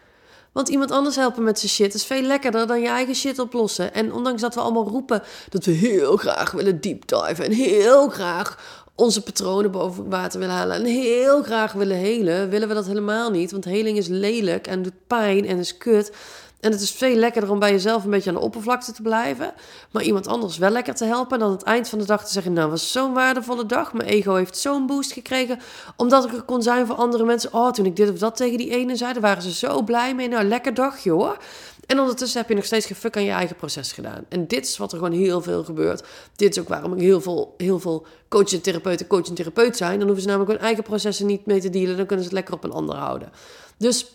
Want 0.53 0.69
iemand 0.69 0.91
anders 0.91 1.17
helpen 1.17 1.43
met 1.43 1.59
zijn 1.59 1.73
shit 1.73 1.95
is 1.95 2.05
veel 2.05 2.23
lekkerder 2.23 2.67
dan 2.67 2.81
je 2.81 2.89
eigen 2.89 3.15
shit 3.15 3.39
oplossen. 3.39 3.95
En 3.95 4.13
ondanks 4.13 4.41
dat 4.41 4.55
we 4.55 4.61
allemaal 4.61 4.89
roepen 4.89 5.23
dat 5.49 5.65
we 5.65 5.73
heel 5.73 6.17
graag 6.17 6.51
willen 6.51 6.81
deep 6.81 7.09
dive 7.09 7.45
en 7.45 7.53
heel 7.53 8.09
graag 8.09 8.85
onze 8.97 9.23
patronen 9.23 9.71
boven 9.71 10.11
water 10.11 10.41
willen 10.41 10.55
halen 10.55 10.77
en 10.77 10.85
heel 10.85 11.43
graag 11.43 11.73
willen 11.73 11.97
helen, 11.97 12.49
willen 12.49 12.69
we 12.69 12.75
dat 12.75 12.87
helemaal 12.87 13.31
niet. 13.31 13.51
Want 13.51 13.65
heling 13.65 13.99
is 13.99 14.07
lelijk 14.07 14.67
en 14.67 14.83
doet 14.83 15.07
pijn 15.07 15.47
en 15.47 15.59
is 15.59 15.77
kut. 15.77 16.13
En 16.61 16.73
het 16.73 16.81
is 16.81 16.91
veel 16.91 17.15
lekkerder 17.15 17.51
om 17.51 17.59
bij 17.59 17.71
jezelf 17.71 18.05
een 18.05 18.11
beetje 18.11 18.31
aan 18.31 18.37
de 18.37 18.43
oppervlakte 18.43 18.93
te 18.93 19.03
blijven. 19.03 19.53
Maar 19.91 20.03
iemand 20.03 20.27
anders 20.27 20.59
wel 20.59 20.71
lekker 20.71 20.95
te 20.95 21.05
helpen. 21.05 21.33
En 21.33 21.39
dan 21.39 21.51
het 21.51 21.63
eind 21.63 21.89
van 21.89 21.99
de 21.99 22.05
dag 22.05 22.25
te 22.25 22.33
zeggen: 22.33 22.53
Nou, 22.53 22.71
was 22.71 22.93
zo'n 22.93 23.13
waardevolle 23.13 23.67
dag. 23.67 23.93
Mijn 23.93 24.09
ego 24.09 24.35
heeft 24.35 24.59
zo'n 24.59 24.87
boost 24.87 25.13
gekregen. 25.13 25.59
Omdat 25.97 26.25
ik 26.25 26.33
er 26.33 26.43
kon 26.43 26.63
zijn 26.63 26.87
voor 26.87 26.97
andere 26.97 27.25
mensen. 27.25 27.53
Oh, 27.53 27.71
toen 27.71 27.87
ik 27.87 27.97
dit 27.97 28.11
of 28.11 28.19
dat 28.19 28.37
tegen 28.37 28.59
die 28.59 28.71
ene 28.71 28.97
zei, 28.97 29.13
daar 29.13 29.23
waren 29.23 29.43
ze 29.43 29.53
zo 29.53 29.83
blij 29.83 30.15
mee. 30.15 30.29
Nou, 30.29 30.45
lekker 30.45 30.75
dagje 30.75 31.11
hoor. 31.11 31.37
En 31.87 31.99
ondertussen 32.01 32.41
heb 32.41 32.49
je 32.49 32.55
nog 32.55 32.65
steeds 32.65 32.87
gefuk 32.87 33.17
aan 33.17 33.25
je 33.25 33.31
eigen 33.31 33.57
proces 33.57 33.93
gedaan. 33.93 34.25
En 34.29 34.47
dit 34.47 34.67
is 34.67 34.77
wat 34.77 34.93
er 34.93 34.99
gewoon 34.99 35.13
heel 35.13 35.43
veel 35.43 35.65
gebeurt. 35.65 36.05
Dit 36.37 36.57
is 36.57 36.63
ook 36.63 36.69
waarom 36.69 36.93
ik 36.93 37.01
heel 37.01 37.21
veel, 37.21 37.55
heel 37.57 37.81
veel 37.81 38.07
coaches 38.29 38.53
en 38.53 38.61
therapeuten 38.61 39.07
coach 39.07 39.29
en 39.29 39.35
therapeut 39.35 39.77
zijn. 39.77 39.99
Dan 39.99 40.07
hoeven 40.07 40.23
ze 40.23 40.29
namelijk 40.29 40.53
hun 40.53 40.61
eigen 40.61 40.85
processen 40.85 41.27
niet 41.27 41.47
mee 41.47 41.61
te 41.61 41.71
dealen. 41.71 41.97
Dan 41.97 42.07
kunnen 42.07 42.25
ze 42.25 42.31
het 42.31 42.39
lekker 42.39 42.55
op 42.55 42.65
een 42.65 42.73
ander 42.73 42.97
houden. 42.97 43.31
Dus 43.77 44.07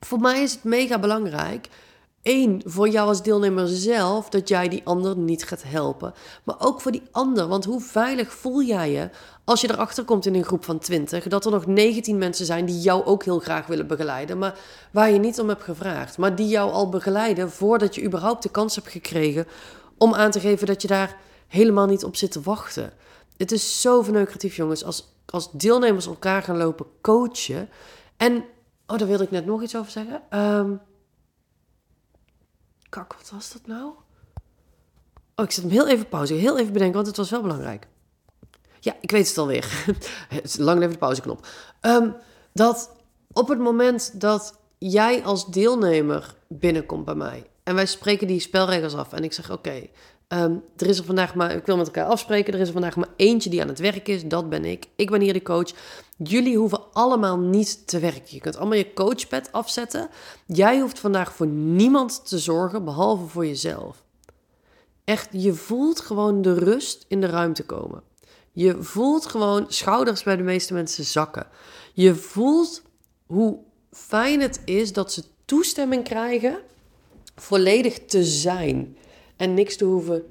voor 0.00 0.20
mij 0.20 0.42
is 0.42 0.52
het 0.52 0.64
mega 0.64 0.98
belangrijk. 0.98 1.68
Eén, 2.26 2.62
voor 2.64 2.88
jou 2.88 3.08
als 3.08 3.22
deelnemer 3.22 3.68
zelf, 3.68 4.28
dat 4.28 4.48
jij 4.48 4.68
die 4.68 4.80
ander 4.84 5.16
niet 5.16 5.44
gaat 5.44 5.62
helpen. 5.66 6.14
Maar 6.44 6.56
ook 6.58 6.80
voor 6.80 6.92
die 6.92 7.02
ander, 7.10 7.48
want 7.48 7.64
hoe 7.64 7.80
veilig 7.80 8.32
voel 8.32 8.62
jij 8.62 8.90
je 8.90 9.10
als 9.44 9.60
je 9.60 9.70
erachter 9.70 10.04
komt 10.04 10.26
in 10.26 10.34
een 10.34 10.44
groep 10.44 10.64
van 10.64 10.78
20 10.78 11.28
dat 11.28 11.44
er 11.44 11.50
nog 11.50 11.66
19 11.66 12.18
mensen 12.18 12.46
zijn 12.46 12.64
die 12.64 12.80
jou 12.80 13.04
ook 13.04 13.24
heel 13.24 13.38
graag 13.38 13.66
willen 13.66 13.86
begeleiden, 13.86 14.38
maar 14.38 14.58
waar 14.90 15.10
je 15.10 15.18
niet 15.18 15.40
om 15.40 15.48
hebt 15.48 15.62
gevraagd. 15.62 16.18
Maar 16.18 16.36
die 16.36 16.48
jou 16.48 16.72
al 16.72 16.88
begeleiden 16.88 17.50
voordat 17.50 17.94
je 17.94 18.04
überhaupt 18.04 18.42
de 18.42 18.50
kans 18.50 18.74
hebt 18.74 18.88
gekregen 18.88 19.46
om 19.98 20.14
aan 20.14 20.30
te 20.30 20.40
geven 20.40 20.66
dat 20.66 20.82
je 20.82 20.88
daar 20.88 21.16
helemaal 21.48 21.86
niet 21.86 22.04
op 22.04 22.16
zit 22.16 22.32
te 22.32 22.40
wachten. 22.40 22.92
Het 23.36 23.52
is 23.52 23.80
zo 23.80 24.02
verneukeratief, 24.02 24.56
jongens, 24.56 24.84
als, 24.84 25.12
als 25.26 25.50
deelnemers 25.52 26.06
elkaar 26.06 26.42
gaan 26.42 26.56
lopen 26.56 26.86
coachen. 27.00 27.68
En 28.16 28.44
Oh, 28.86 28.98
daar 28.98 29.08
wilde 29.08 29.24
ik 29.24 29.30
net 29.30 29.46
nog 29.46 29.62
iets 29.62 29.76
over 29.76 29.90
zeggen. 29.90 30.22
Um, 30.30 30.80
kak, 32.96 33.14
wat 33.14 33.30
was 33.30 33.52
dat 33.52 33.66
nou? 33.66 33.92
Oh, 35.34 35.44
ik 35.44 35.50
zet 35.50 35.62
hem 35.62 35.72
heel 35.72 35.88
even 35.88 36.08
pauze. 36.08 36.34
Heel 36.34 36.58
even 36.58 36.72
bedenken, 36.72 36.94
want 36.94 37.06
het 37.06 37.16
was 37.16 37.30
wel 37.30 37.42
belangrijk. 37.42 37.88
Ja, 38.80 38.96
ik 39.00 39.10
weet 39.10 39.28
het 39.28 39.38
alweer. 39.38 39.84
lang 40.58 40.78
even 40.78 40.92
de 40.92 40.98
pauzeknop. 40.98 41.46
Um, 41.80 42.16
dat 42.52 42.90
op 43.32 43.48
het 43.48 43.58
moment 43.58 44.20
dat 44.20 44.58
jij 44.78 45.24
als 45.24 45.46
deelnemer 45.46 46.34
binnenkomt 46.48 47.04
bij 47.04 47.14
mij... 47.14 47.46
en 47.66 47.74
wij 47.74 47.86
spreken 47.86 48.26
die 48.26 48.40
spelregels 48.40 48.94
af 48.94 49.12
en 49.12 49.24
ik 49.24 49.32
zeg... 49.32 49.50
oké, 49.50 49.82
Ehm, 50.28 50.56
er 50.76 50.86
is 50.86 50.98
er 50.98 51.04
vandaag 51.04 51.34
maar, 51.34 51.54
ik 51.54 51.66
wil 51.66 51.76
met 51.76 51.86
elkaar 51.86 52.04
afspreken, 52.04 52.54
er 52.54 52.60
is 52.60 52.66
er 52.66 52.72
vandaag 52.72 52.96
maar 52.96 53.08
eentje 53.16 53.50
die 53.50 53.60
aan 53.62 53.68
het 53.68 53.78
werk 53.78 54.08
is, 54.08 54.24
dat 54.24 54.48
ben 54.48 54.64
ik. 54.64 54.86
Ik 54.96 55.10
ben 55.10 55.20
hier 55.20 55.32
de 55.32 55.42
coach. 55.42 55.70
Jullie 56.16 56.56
hoeven 56.56 56.92
allemaal 56.92 57.38
niet 57.38 57.86
te 57.86 57.98
werken. 57.98 58.34
Je 58.34 58.40
kunt 58.40 58.56
allemaal 58.56 58.78
je 58.78 58.92
coachpad 58.92 59.52
afzetten. 59.52 60.08
Jij 60.46 60.80
hoeft 60.80 60.98
vandaag 60.98 61.32
voor 61.32 61.46
niemand 61.46 62.28
te 62.28 62.38
zorgen, 62.38 62.84
behalve 62.84 63.26
voor 63.26 63.46
jezelf. 63.46 64.04
Echt, 65.04 65.28
je 65.30 65.52
voelt 65.52 66.00
gewoon 66.00 66.42
de 66.42 66.54
rust 66.54 67.04
in 67.08 67.20
de 67.20 67.26
ruimte 67.26 67.64
komen. 67.64 68.02
Je 68.52 68.82
voelt 68.82 69.26
gewoon 69.26 69.64
schouders 69.68 70.22
bij 70.22 70.36
de 70.36 70.42
meeste 70.42 70.74
mensen 70.74 71.04
zakken. 71.04 71.46
Je 71.92 72.14
voelt 72.14 72.82
hoe 73.26 73.58
fijn 73.90 74.40
het 74.40 74.60
is 74.64 74.92
dat 74.92 75.12
ze 75.12 75.24
toestemming 75.44 76.04
krijgen 76.04 76.58
volledig 77.36 77.98
te 77.98 78.24
zijn 78.24 78.96
en 79.36 79.54
niks 79.54 79.76
te 79.76 79.84
hoeven 79.84 80.24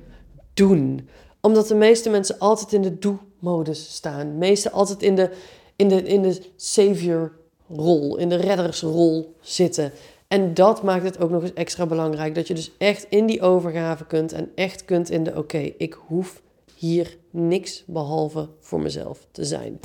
doen. 0.54 1.10
Omdat 1.42 1.68
de 1.68 1.76
meeste 1.76 2.10
mensen 2.10 2.40
altijd 2.40 2.74
in 2.74 2.82
de 2.82 3.00
doe-modus 3.00 3.94
staan. 3.94 4.28
De 4.28 4.34
meeste 4.34 4.72
altijd 4.72 5.02
in 5.02 5.16
de, 5.16 5.32
in 5.76 5.88
de, 5.88 6.04
in 6.04 6.22
de 6.22 6.42
savior-rol, 6.56 8.18
in 8.18 8.30
de 8.30 8.36
reddersrol 8.36 9.36
zitten. 9.42 9.92
En 10.28 10.54
dat 10.54 10.84
maakt 10.84 11.04
het 11.04 11.20
ook 11.20 11.30
nog 11.30 11.42
eens 11.42 11.54
extra 11.54 11.86
belangrijk. 11.86 12.36
Dat 12.36 12.48
je 12.48 12.54
dus 12.54 12.72
echt 12.78 13.06
in 13.10 13.26
die 13.26 13.42
overgave 13.42 14.06
kunt 14.06 14.32
en 14.34 14.52
echt 14.56 14.86
kunt 14.86 15.10
in 15.10 15.24
de 15.24 15.38
oké, 15.38 15.72
ik 15.78 15.98
hoef 16.08 16.42
hier 16.76 17.18
niks 17.30 17.84
behalve 17.88 18.50
voor 18.60 18.80
mezelf 18.80 19.28
te 19.32 19.46
zijn. 19.46 19.80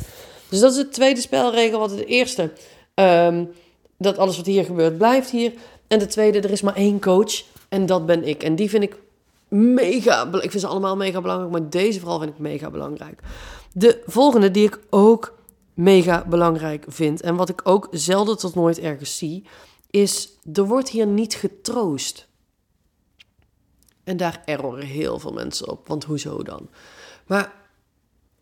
Dus 0.49 0.61
dat 0.61 0.71
is 0.71 0.77
de 0.77 0.89
tweede 0.89 1.21
spelregel. 1.21 1.79
Wat 1.79 1.91
de 1.91 2.05
eerste, 2.05 2.51
um, 2.95 3.51
dat 3.99 4.19
alles 4.19 4.37
wat 4.37 4.47
hier 4.47 4.65
gebeurt 4.65 4.99
blijft 4.99 5.31
hier. 5.31 5.53
En 5.91 5.99
de 5.99 6.07
tweede, 6.07 6.41
er 6.41 6.51
is 6.51 6.61
maar 6.61 6.75
één 6.75 7.01
coach 7.01 7.43
en 7.69 7.87
dat 7.87 8.07
ben 8.07 8.25
ik. 8.25 8.43
En 8.43 8.57
die 8.57 8.69
vind 8.69 8.83
ik 8.83 8.97
mega. 9.49 10.33
Ik 10.33 10.51
vind 10.51 10.61
ze 10.61 10.67
allemaal 10.67 10.97
mega 10.97 11.21
belangrijk, 11.21 11.53
maar 11.53 11.71
deze 11.71 12.01
vooral 12.01 12.19
vind 12.19 12.31
ik 12.31 12.39
mega 12.39 12.71
belangrijk. 12.71 13.21
De 13.73 14.03
volgende 14.07 14.51
die 14.51 14.67
ik 14.67 14.81
ook 14.91 15.35
mega 15.75 16.25
belangrijk 16.29 16.85
vind 16.89 17.21
en 17.21 17.37
wat 17.37 17.49
ik 17.49 17.61
ook 17.65 17.89
zelden 17.91 18.39
tot 18.39 18.55
nooit 18.55 18.79
ergens 18.79 19.19
zie, 19.19 19.45
is 19.91 20.29
er 20.53 20.67
wordt 20.67 20.89
hier 20.89 21.07
niet 21.07 21.35
getroost. 21.35 22.29
En 24.05 24.17
daar 24.17 24.43
erroren 24.45 24.87
heel 24.87 25.19
veel 25.19 25.33
mensen 25.33 25.69
op, 25.69 25.89
want 25.89 26.05
hoezo 26.05 26.43
dan? 26.43 26.69
Maar 27.27 27.53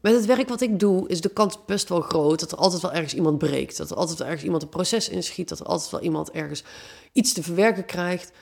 met 0.01 0.15
het 0.15 0.27
werk 0.27 0.49
wat 0.49 0.61
ik 0.61 0.81
doe, 0.81 1.09
is 1.09 1.21
de 1.21 1.29
kans 1.29 1.59
best 1.67 1.89
wel 1.89 2.01
groot 2.01 2.41
dat 2.41 2.53
er 2.53 2.59
altijd 2.59 2.83
wel 2.83 2.93
ergens 2.93 3.15
iemand 3.15 3.39
breekt. 3.39 3.77
Dat 3.77 3.91
er 3.91 3.97
altijd 3.97 4.19
wel 4.19 4.27
ergens 4.27 4.45
iemand 4.45 4.63
een 4.63 4.69
proces 4.69 5.09
inschiet. 5.09 5.49
Dat 5.49 5.61
er 5.61 5.67
altijd 5.67 5.91
wel 5.91 6.01
iemand 6.01 6.31
ergens 6.31 6.65
iets 7.13 7.33
te 7.33 7.43
verwerken 7.43 7.85
krijgt. 7.85 8.33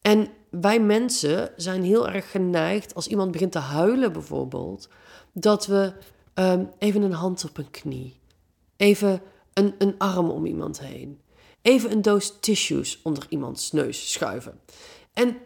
En 0.00 0.28
wij 0.50 0.80
mensen 0.80 1.52
zijn 1.56 1.82
heel 1.82 2.08
erg 2.08 2.30
geneigd, 2.30 2.94
als 2.94 3.06
iemand 3.06 3.30
begint 3.30 3.52
te 3.52 3.58
huilen 3.58 4.12
bijvoorbeeld, 4.12 4.88
dat 5.32 5.66
we 5.66 5.92
um, 6.34 6.70
even 6.78 7.02
een 7.02 7.12
hand 7.12 7.44
op 7.44 7.58
een 7.58 7.70
knie, 7.70 8.20
even 8.76 9.22
een, 9.52 9.74
een 9.78 9.94
arm 9.98 10.30
om 10.30 10.46
iemand 10.46 10.80
heen, 10.80 11.20
even 11.62 11.90
een 11.90 12.02
doos 12.02 12.36
tissues 12.40 13.00
onder 13.02 13.26
iemands 13.28 13.72
neus 13.72 14.12
schuiven. 14.12 14.60
En 15.12 15.36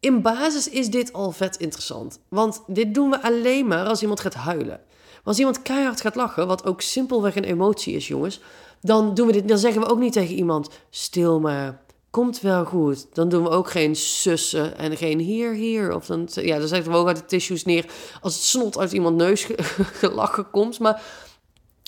in 0.00 0.22
basis 0.22 0.68
is 0.68 0.90
dit 0.90 1.12
al 1.12 1.30
vet 1.30 1.56
interessant, 1.56 2.20
want 2.28 2.62
dit 2.66 2.94
doen 2.94 3.10
we 3.10 3.22
alleen 3.22 3.66
maar 3.66 3.86
als 3.86 4.02
iemand 4.02 4.20
gaat 4.20 4.34
huilen. 4.34 4.80
Als 5.24 5.38
iemand 5.38 5.62
keihard 5.62 6.00
gaat 6.00 6.14
lachen, 6.14 6.46
wat 6.46 6.64
ook 6.64 6.80
simpelweg 6.80 7.36
een 7.36 7.44
emotie 7.44 7.94
is, 7.94 8.08
jongens, 8.08 8.40
dan, 8.80 9.14
doen 9.14 9.26
we 9.26 9.32
dit, 9.32 9.48
dan 9.48 9.58
zeggen 9.58 9.80
we 9.80 9.88
ook 9.88 9.98
niet 9.98 10.12
tegen 10.12 10.34
iemand: 10.34 10.68
stil 10.90 11.40
maar, 11.40 11.82
komt 12.10 12.40
wel 12.40 12.64
goed. 12.64 13.06
Dan 13.12 13.28
doen 13.28 13.42
we 13.42 13.48
ook 13.48 13.70
geen 13.70 13.96
sussen 13.96 14.78
en 14.78 14.96
geen 14.96 15.18
hier, 15.18 15.52
hier. 15.52 15.94
Of 15.94 16.06
dan, 16.06 16.28
ja, 16.30 16.58
dan 16.58 16.68
zetten 16.68 16.92
we 16.92 16.98
ook 16.98 17.06
uit 17.06 17.16
de 17.16 17.24
tissues 17.24 17.64
neer 17.64 17.84
als 18.20 18.34
het 18.34 18.42
snot 18.42 18.78
uit 18.78 18.92
iemand 18.92 19.16
neus 19.16 19.46
gelachen 20.02 20.50
komt. 20.50 20.78
Maar 20.78 21.02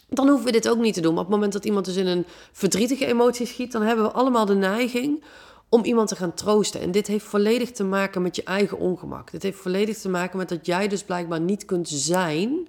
dan 0.08 0.28
hoeven 0.28 0.46
we 0.46 0.52
dit 0.52 0.68
ook 0.68 0.78
niet 0.78 0.94
te 0.94 1.00
doen. 1.00 1.14
Maar 1.14 1.22
op 1.22 1.26
het 1.26 1.34
moment 1.34 1.52
dat 1.52 1.64
iemand 1.64 1.84
dus 1.84 1.96
in 1.96 2.06
een 2.06 2.26
verdrietige 2.52 3.06
emotie 3.06 3.46
schiet, 3.46 3.72
dan 3.72 3.82
hebben 3.82 4.04
we 4.04 4.10
allemaal 4.10 4.46
de 4.46 4.54
neiging 4.54 5.24
om 5.72 5.84
iemand 5.84 6.08
te 6.08 6.16
gaan 6.16 6.34
troosten. 6.34 6.80
En 6.80 6.90
dit 6.90 7.06
heeft 7.06 7.24
volledig 7.24 7.70
te 7.70 7.84
maken 7.84 8.22
met 8.22 8.36
je 8.36 8.42
eigen 8.42 8.78
ongemak. 8.78 9.30
Dit 9.30 9.42
heeft 9.42 9.58
volledig 9.58 9.98
te 9.98 10.08
maken 10.08 10.38
met 10.38 10.48
dat 10.48 10.66
jij 10.66 10.88
dus 10.88 11.04
blijkbaar 11.04 11.40
niet 11.40 11.64
kunt 11.64 11.88
zijn 11.88 12.68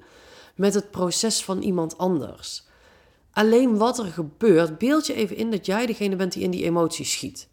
met 0.55 0.73
het 0.73 0.91
proces 0.91 1.43
van 1.43 1.61
iemand 1.61 1.97
anders. 1.97 2.63
Alleen 3.31 3.77
wat 3.77 3.99
er 3.99 4.05
gebeurt, 4.05 4.77
beeld 4.77 5.07
je 5.07 5.13
even 5.13 5.37
in 5.37 5.51
dat 5.51 5.65
jij 5.65 5.85
degene 5.85 6.15
bent 6.15 6.33
die 6.33 6.43
in 6.43 6.51
die 6.51 6.63
emotie 6.63 7.05
schiet. 7.05 7.47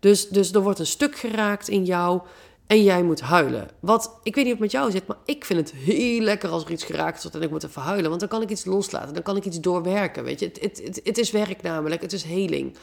Dus, 0.00 0.28
dus 0.28 0.52
er 0.52 0.62
wordt 0.62 0.78
een 0.78 0.86
stuk 0.86 1.16
geraakt 1.16 1.68
in 1.68 1.84
jou 1.84 2.20
en 2.66 2.82
jij 2.82 3.02
moet 3.02 3.20
huilen. 3.20 3.68
Wat, 3.80 4.18
ik 4.22 4.34
weet 4.34 4.44
niet 4.44 4.54
of 4.54 4.60
het 4.60 4.72
met 4.72 4.80
jou 4.80 4.90
zit, 4.90 5.06
maar 5.06 5.18
ik 5.24 5.44
vind 5.44 5.58
het 5.58 5.78
heel 5.80 6.20
lekker 6.20 6.48
als 6.48 6.64
er 6.64 6.70
iets 6.70 6.84
geraakt 6.84 7.22
wordt 7.22 7.36
en 7.36 7.42
ik 7.42 7.50
moet 7.50 7.64
even 7.64 7.82
huilen. 7.82 8.08
Want 8.08 8.20
dan 8.20 8.28
kan 8.28 8.42
ik 8.42 8.50
iets 8.50 8.64
loslaten, 8.64 9.14
dan 9.14 9.22
kan 9.22 9.36
ik 9.36 9.44
iets 9.44 9.60
doorwerken, 9.60 10.24
weet 10.24 10.40
je. 10.40 10.46
Het, 10.46 10.60
het, 10.60 10.80
het, 10.84 11.00
het 11.04 11.18
is 11.18 11.30
werk 11.30 11.62
namelijk, 11.62 12.00
het 12.00 12.12
is 12.12 12.22
heling. 12.22 12.76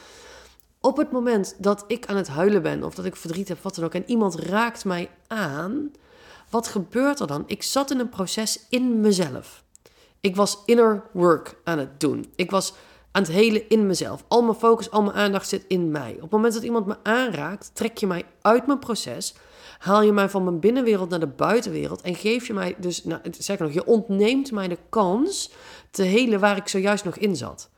Op 0.85 0.97
het 0.97 1.11
moment 1.11 1.55
dat 1.57 1.83
ik 1.87 2.05
aan 2.05 2.15
het 2.15 2.27
huilen 2.27 2.61
ben 2.61 2.83
of 2.83 2.95
dat 2.95 3.05
ik 3.05 3.15
verdriet 3.15 3.47
heb, 3.47 3.57
wat 3.61 3.75
dan 3.75 3.85
ook, 3.85 3.93
en 3.93 4.09
iemand 4.09 4.35
raakt 4.35 4.85
mij 4.85 5.09
aan, 5.27 5.91
wat 6.49 6.67
gebeurt 6.67 7.19
er 7.19 7.27
dan? 7.27 7.43
Ik 7.47 7.63
zat 7.63 7.91
in 7.91 7.99
een 7.99 8.09
proces 8.09 8.65
in 8.69 8.99
mezelf. 8.99 9.63
Ik 10.21 10.35
was 10.35 10.57
inner 10.65 11.03
work 11.11 11.55
aan 11.63 11.77
het 11.77 11.99
doen. 11.99 12.31
Ik 12.35 12.51
was 12.51 12.73
aan 13.11 13.21
het 13.21 13.31
helen 13.31 13.69
in 13.69 13.87
mezelf. 13.87 14.23
Al 14.27 14.41
mijn 14.41 14.57
focus, 14.57 14.91
al 14.91 15.03
mijn 15.03 15.15
aandacht 15.15 15.47
zit 15.49 15.65
in 15.67 15.91
mij. 15.91 16.13
Op 16.13 16.21
het 16.21 16.31
moment 16.31 16.53
dat 16.53 16.63
iemand 16.63 16.85
me 16.85 16.97
aanraakt, 17.03 17.71
trek 17.73 17.97
je 17.97 18.07
mij 18.07 18.23
uit 18.41 18.67
mijn 18.67 18.79
proces. 18.79 19.35
Haal 19.79 20.01
je 20.01 20.11
mij 20.11 20.29
van 20.29 20.43
mijn 20.43 20.59
binnenwereld 20.59 21.09
naar 21.09 21.19
de 21.19 21.27
buitenwereld. 21.27 22.01
En 22.01 22.15
geef 22.15 22.47
je 22.47 22.53
mij 22.53 22.75
dus, 22.77 23.03
nou, 23.03 23.21
zeg 23.37 23.59
nog, 23.59 23.73
je 23.73 23.85
ontneemt 23.85 24.51
mij 24.51 24.67
de 24.67 24.77
kans 24.89 25.51
te 25.91 26.03
helen 26.03 26.39
waar 26.39 26.57
ik 26.57 26.67
zojuist 26.67 27.05
nog 27.05 27.17
in 27.17 27.35
zat. 27.35 27.69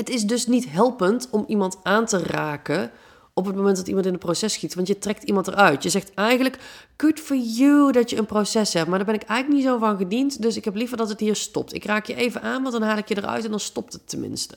Het 0.00 0.08
is 0.08 0.24
dus 0.24 0.46
niet 0.46 0.70
helpend 0.70 1.28
om 1.30 1.44
iemand 1.46 1.78
aan 1.82 2.06
te 2.06 2.18
raken 2.18 2.90
op 3.34 3.46
het 3.46 3.56
moment 3.56 3.76
dat 3.76 3.88
iemand 3.88 4.06
in 4.06 4.12
een 4.12 4.18
proces 4.18 4.52
schiet. 4.52 4.74
Want 4.74 4.86
je 4.86 4.98
trekt 4.98 5.22
iemand 5.22 5.48
eruit. 5.48 5.82
Je 5.82 5.88
zegt 5.88 6.14
eigenlijk, 6.14 6.58
good 6.96 7.20
for 7.20 7.36
you 7.36 7.92
dat 7.92 8.10
je 8.10 8.16
een 8.16 8.26
proces 8.26 8.72
hebt. 8.72 8.88
Maar 8.88 8.98
daar 8.98 9.06
ben 9.06 9.14
ik 9.14 9.22
eigenlijk 9.22 9.60
niet 9.60 9.72
zo 9.72 9.78
van 9.78 9.96
gediend. 9.96 10.42
Dus 10.42 10.56
ik 10.56 10.64
heb 10.64 10.74
liever 10.74 10.96
dat 10.96 11.08
het 11.08 11.20
hier 11.20 11.36
stopt. 11.36 11.74
Ik 11.74 11.84
raak 11.84 12.06
je 12.06 12.14
even 12.14 12.42
aan, 12.42 12.62
want 12.62 12.74
dan 12.74 12.82
haal 12.82 12.96
ik 12.96 13.08
je 13.08 13.16
eruit 13.16 13.44
en 13.44 13.50
dan 13.50 13.60
stopt 13.60 13.92
het 13.92 14.08
tenminste. 14.08 14.54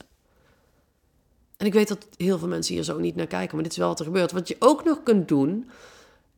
En 1.56 1.66
ik 1.66 1.72
weet 1.72 1.88
dat 1.88 2.06
heel 2.16 2.38
veel 2.38 2.48
mensen 2.48 2.74
hier 2.74 2.84
zo 2.84 2.98
niet 2.98 3.16
naar 3.16 3.26
kijken. 3.26 3.54
Maar 3.54 3.64
dit 3.64 3.72
is 3.72 3.78
wel 3.78 3.88
wat 3.88 3.98
er 3.98 4.04
gebeurt. 4.04 4.32
Wat 4.32 4.48
je 4.48 4.56
ook 4.58 4.84
nog 4.84 5.02
kunt 5.02 5.28
doen, 5.28 5.70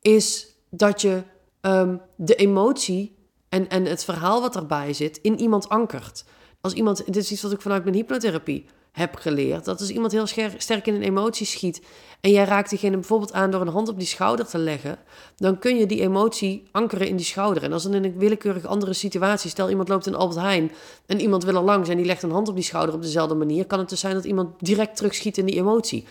is 0.01 0.47
dat 0.71 1.01
je 1.01 1.23
um, 1.61 2.01
de 2.17 2.35
emotie 2.35 3.17
en, 3.49 3.69
en 3.69 3.85
het 3.85 4.05
verhaal 4.05 4.41
wat 4.41 4.57
erbij 4.57 4.93
zit 4.93 5.19
in 5.23 5.41
iemand 5.41 5.69
ankert. 5.69 6.25
Als 6.61 6.73
iemand, 6.73 7.05
dit 7.07 7.17
is 7.17 7.33
iets 7.33 7.43
wat 7.43 7.53
ik 7.53 7.61
vanuit 7.61 7.85
mijn 7.85 7.97
hypnotherapie 7.97 8.67
heb 8.97 9.15
geleerd. 9.15 9.65
Dat 9.65 9.81
als 9.81 9.91
iemand 9.91 10.13
heel 10.13 10.27
sterk 10.57 10.87
in 10.87 10.95
een 10.95 11.03
emotie 11.03 11.47
schiet 11.47 11.83
en 12.21 12.31
jij 12.31 12.45
raakt 12.45 12.71
diegene 12.71 12.97
bijvoorbeeld 12.97 13.33
aan 13.33 13.51
door 13.51 13.61
een 13.61 13.69
hand 13.69 13.89
op 13.89 13.99
die 13.99 14.07
schouder 14.07 14.47
te 14.47 14.59
leggen, 14.59 14.99
dan 15.37 15.59
kun 15.59 15.77
je 15.77 15.87
die 15.87 16.01
emotie 16.01 16.69
ankeren 16.73 17.09
in 17.09 17.17
die 17.17 17.25
schouder. 17.25 17.63
En 17.63 17.73
als 17.73 17.83
dan 17.83 17.95
in 17.95 18.05
een 18.05 18.19
willekeurige 18.19 18.67
andere 18.67 18.93
situatie, 18.93 19.51
stel 19.51 19.71
iemand 19.71 19.89
loopt 19.89 20.07
in 20.07 20.15
Albert 20.15 20.41
Heijn 20.41 20.73
en 21.07 21.21
iemand 21.21 21.45
wil 21.45 21.55
er 21.55 21.63
langs 21.63 21.89
en 21.89 21.97
die 21.97 22.07
legt 22.07 22.23
een 22.23 22.31
hand 22.31 22.49
op 22.49 22.55
die 22.55 22.65
schouder 22.65 22.95
op 22.95 23.03
dezelfde 23.03 23.35
manier, 23.35 23.67
kan 23.67 23.79
het 23.79 23.89
dus 23.89 24.01
zijn 24.01 24.15
dat 24.15 24.25
iemand 24.25 24.55
direct 24.59 24.97
terugschiet 24.97 25.39
in 25.39 25.47
die 25.47 25.57
emotie. 25.57 26.07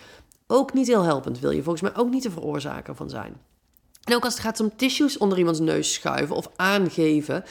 Ook 0.46 0.72
niet 0.72 0.86
heel 0.86 1.02
helpend, 1.02 1.40
wil 1.40 1.50
je 1.50 1.62
volgens 1.62 1.90
mij 1.90 2.02
ook 2.02 2.10
niet 2.10 2.22
de 2.22 2.30
veroorzaker 2.30 2.94
van 2.94 3.10
zijn. 3.10 3.36
En 4.04 4.14
ook 4.14 4.24
als 4.24 4.32
het 4.32 4.42
gaat 4.42 4.60
om 4.60 4.76
tissues 4.76 5.18
onder 5.18 5.38
iemands 5.38 5.60
neus 5.60 5.92
schuiven 5.92 6.36
of 6.36 6.50
aangeven, 6.56 7.44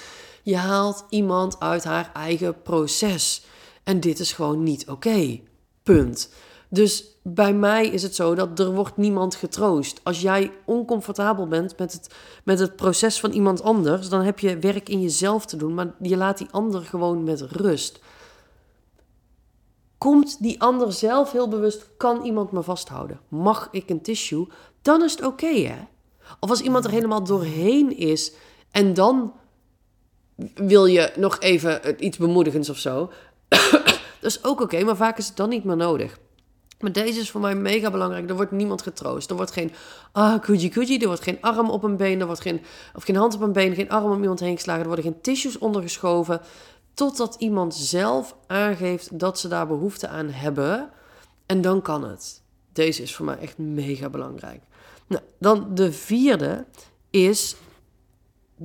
je 0.43 0.57
haalt 0.57 1.05
iemand 1.09 1.59
uit 1.59 1.83
haar 1.83 2.09
eigen 2.13 2.61
proces. 2.61 3.45
En 3.85 3.99
dit 3.99 4.19
is 4.19 4.33
gewoon 4.33 4.63
niet 4.63 4.89
oké. 4.89 5.39
Punt. 5.83 6.29
Dus 6.69 7.17
bij 7.23 7.53
mij 7.53 7.87
is 7.87 8.03
het 8.03 8.15
zo 8.15 8.35
dat 8.35 8.59
er 8.59 8.73
wordt 8.73 8.97
niemand 8.97 9.35
getroost. 9.35 9.99
Als 10.03 10.21
jij 10.21 10.51
oncomfortabel 10.65 11.47
bent 11.47 11.77
met 11.77 11.93
het, 11.93 12.15
met 12.43 12.59
het 12.59 12.75
proces 12.75 13.19
van 13.19 13.31
iemand 13.31 13.61
anders, 13.61 14.09
dan 14.09 14.21
heb 14.21 14.39
je 14.39 14.59
werk 14.59 14.89
in 14.89 15.01
jezelf 15.01 15.45
te 15.45 15.57
doen, 15.57 15.73
maar 15.73 15.93
je 16.01 16.17
laat 16.17 16.37
die 16.37 16.47
ander 16.51 16.81
gewoon 16.81 17.23
met 17.23 17.41
rust. 17.41 17.99
Komt 19.97 20.41
die 20.41 20.61
ander 20.61 20.93
zelf 20.93 21.31
heel 21.31 21.47
bewust, 21.47 21.87
kan 21.97 22.23
iemand 22.23 22.51
me 22.51 22.63
vasthouden? 22.63 23.19
Mag 23.27 23.67
ik 23.71 23.89
een 23.89 24.01
tissue? 24.01 24.47
Dan 24.81 25.03
is 25.03 25.11
het 25.11 25.25
oké, 25.25 25.55
hè? 25.57 25.87
Of 26.39 26.49
als 26.49 26.61
iemand 26.61 26.85
er 26.85 26.91
helemaal 26.91 27.23
doorheen 27.23 27.97
is 27.97 28.31
en 28.71 28.93
dan 28.93 29.33
wil 30.55 30.85
je 30.85 31.11
nog 31.15 31.39
even 31.39 32.05
iets 32.05 32.17
bemoedigends 32.17 32.69
of 32.69 32.77
zo, 32.77 33.09
dat 34.21 34.31
is 34.31 34.43
ook 34.43 34.61
oké, 34.61 34.83
maar 34.83 34.95
vaak 34.95 35.17
is 35.17 35.27
het 35.27 35.37
dan 35.37 35.49
niet 35.49 35.63
meer 35.63 35.77
nodig. 35.77 36.17
Maar 36.79 36.91
deze 36.91 37.19
is 37.19 37.31
voor 37.31 37.41
mij 37.41 37.55
mega 37.55 37.91
belangrijk. 37.91 38.29
Er 38.29 38.35
wordt 38.35 38.51
niemand 38.51 38.81
getroost. 38.81 39.29
Er 39.29 39.35
wordt 39.35 39.51
geen 39.51 39.71
ah, 40.11 40.41
kuji 40.41 40.69
kuji. 40.69 40.97
Er 40.97 41.07
wordt 41.07 41.23
geen 41.23 41.41
arm 41.41 41.69
op 41.69 41.83
een 41.83 41.97
been. 41.97 42.19
Er 42.19 42.25
wordt 42.25 42.41
geen, 42.41 42.61
of 42.95 43.03
geen 43.03 43.15
hand 43.15 43.35
op 43.35 43.41
een 43.41 43.51
been. 43.51 43.75
Geen 43.75 43.89
arm 43.89 44.11
om 44.11 44.21
iemand 44.21 44.39
heen 44.39 44.55
geslagen. 44.55 44.81
Er 44.81 44.87
worden 44.87 45.05
geen 45.05 45.21
tissues 45.21 45.57
ondergeschoven. 45.57 46.41
Totdat 46.93 47.35
iemand 47.39 47.75
zelf 47.75 48.35
aangeeft 48.47 49.19
dat 49.19 49.39
ze 49.39 49.47
daar 49.47 49.67
behoefte 49.67 50.07
aan 50.07 50.29
hebben. 50.29 50.89
En 51.45 51.61
dan 51.61 51.81
kan 51.81 52.03
het. 52.03 52.41
Deze 52.73 53.01
is 53.01 53.15
voor 53.15 53.25
mij 53.25 53.37
echt 53.37 53.57
mega 53.57 54.09
belangrijk. 54.09 54.61
Nou, 55.07 55.23
dan 55.39 55.67
de 55.73 55.91
vierde 55.91 56.65
is: 57.09 57.55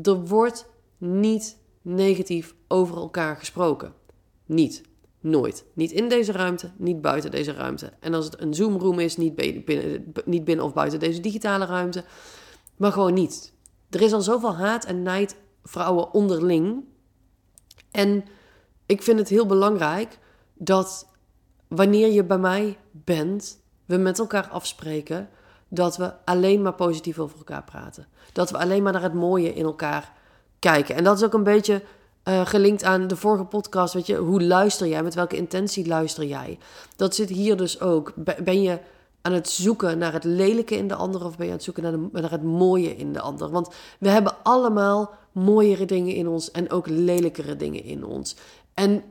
er 0.02 0.24
wordt 0.24 0.66
niet 0.98 1.56
negatief 1.82 2.54
over 2.68 2.96
elkaar 2.96 3.36
gesproken. 3.36 3.94
Niet. 4.50 4.82
Nooit. 5.20 5.64
Niet 5.74 5.90
in 5.90 6.08
deze 6.08 6.32
ruimte, 6.32 6.70
niet 6.76 7.00
buiten 7.00 7.30
deze 7.30 7.52
ruimte. 7.52 7.92
En 8.00 8.14
als 8.14 8.24
het 8.24 8.40
een 8.40 8.54
Zoom-room 8.54 8.98
is, 8.98 9.16
niet 9.16 9.34
binnen, 9.34 10.12
niet 10.24 10.44
binnen 10.44 10.64
of 10.64 10.72
buiten 10.72 10.98
deze 10.98 11.20
digitale 11.20 11.64
ruimte. 11.64 12.04
Maar 12.76 12.92
gewoon 12.92 13.14
niet. 13.14 13.52
Er 13.90 14.00
is 14.00 14.12
al 14.12 14.20
zoveel 14.20 14.56
haat 14.56 14.84
en 14.84 15.02
nijd 15.02 15.36
vrouwen 15.62 16.12
onderling. 16.12 16.84
En 17.90 18.24
ik 18.86 19.02
vind 19.02 19.18
het 19.18 19.28
heel 19.28 19.46
belangrijk 19.46 20.18
dat 20.54 21.06
wanneer 21.68 22.12
je 22.12 22.24
bij 22.24 22.38
mij 22.38 22.78
bent, 22.90 23.62
we 23.84 23.96
met 23.96 24.18
elkaar 24.18 24.48
afspreken 24.48 25.28
dat 25.68 25.96
we 25.96 26.24
alleen 26.24 26.62
maar 26.62 26.74
positief 26.74 27.18
over 27.18 27.38
elkaar 27.38 27.64
praten. 27.64 28.06
Dat 28.32 28.50
we 28.50 28.58
alleen 28.58 28.82
maar 28.82 28.92
naar 28.92 29.02
het 29.02 29.14
mooie 29.14 29.54
in 29.54 29.64
elkaar 29.64 30.12
kijken. 30.58 30.94
En 30.94 31.04
dat 31.04 31.16
is 31.16 31.24
ook 31.24 31.34
een 31.34 31.42
beetje 31.42 31.82
uh, 32.24 32.46
gelinkt 32.46 32.84
aan 32.84 33.06
de 33.06 33.16
vorige 33.16 33.44
podcast. 33.44 33.94
Weet 33.94 34.06
je, 34.06 34.16
hoe 34.16 34.42
luister 34.42 34.86
jij? 34.86 35.02
Met 35.02 35.14
welke 35.14 35.36
intentie 35.36 35.86
luister 35.86 36.24
jij? 36.24 36.58
Dat 36.96 37.14
zit 37.14 37.28
hier 37.28 37.56
dus 37.56 37.80
ook. 37.80 38.12
Ben 38.44 38.62
je 38.62 38.78
aan 39.22 39.32
het 39.32 39.48
zoeken 39.48 39.98
naar 39.98 40.12
het 40.12 40.24
lelijke 40.24 40.76
in 40.76 40.88
de 40.88 40.94
ander 40.94 41.24
of 41.24 41.36
ben 41.36 41.46
je 41.46 41.52
aan 41.52 41.56
het 41.56 41.64
zoeken 41.64 41.82
naar, 41.82 42.22
naar 42.22 42.30
het 42.30 42.42
mooie 42.42 42.96
in 42.96 43.12
de 43.12 43.20
ander? 43.20 43.50
Want 43.50 43.68
we 43.98 44.08
hebben 44.08 44.36
allemaal 44.42 45.14
mooiere 45.32 45.84
dingen 45.84 46.14
in 46.14 46.28
ons 46.28 46.50
en 46.50 46.70
ook 46.70 46.86
lelijkere 46.88 47.56
dingen 47.56 47.84
in 47.84 48.04
ons. 48.04 48.36
En 48.74 49.02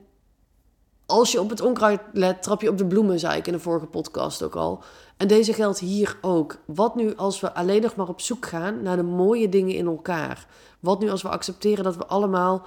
als 1.05 1.31
je 1.31 1.41
op 1.41 1.49
het 1.49 1.61
onkruid 1.61 2.01
let, 2.13 2.43
trap 2.43 2.61
je 2.61 2.69
op 2.69 2.77
de 2.77 2.85
bloemen, 2.85 3.19
zei 3.19 3.37
ik 3.37 3.47
in 3.47 3.53
de 3.53 3.59
vorige 3.59 3.85
podcast 3.85 4.43
ook 4.43 4.55
al. 4.55 4.83
En 5.17 5.27
deze 5.27 5.53
geldt 5.53 5.79
hier 5.79 6.17
ook. 6.21 6.57
Wat 6.65 6.95
nu 6.95 7.15
als 7.15 7.39
we 7.39 7.53
alleen 7.53 7.81
nog 7.81 7.95
maar 7.95 8.07
op 8.07 8.21
zoek 8.21 8.45
gaan 8.45 8.81
naar 8.81 8.95
de 8.95 9.03
mooie 9.03 9.49
dingen 9.49 9.75
in 9.75 9.85
elkaar? 9.85 10.47
Wat 10.79 10.99
nu 10.99 11.09
als 11.09 11.21
we 11.21 11.29
accepteren 11.29 11.83
dat 11.83 11.95
we 11.95 12.05
allemaal 12.05 12.65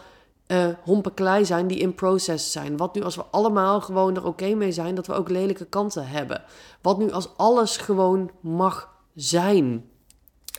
uh, 0.53 0.67
hompen 0.85 1.15
klei 1.15 1.45
zijn 1.45 1.67
die 1.67 1.79
in 1.79 1.95
process 1.95 2.53
zijn? 2.53 2.77
Wat 2.77 2.95
nu 2.95 3.03
als 3.03 3.17
we 3.17 3.25
allemaal 3.31 3.81
gewoon 3.81 4.17
er 4.17 4.27
oké 4.27 4.55
mee 4.55 4.73
zijn 4.73 4.95
dat 4.95 5.07
we 5.07 5.13
ook 5.13 5.29
lelijke 5.29 5.65
kanten 5.65 6.07
hebben? 6.07 6.43
Wat 6.81 6.99
nu 6.99 7.13
als 7.13 7.29
alles 7.37 7.77
gewoon 7.77 8.31
mag 8.41 8.95
zijn? 9.15 9.85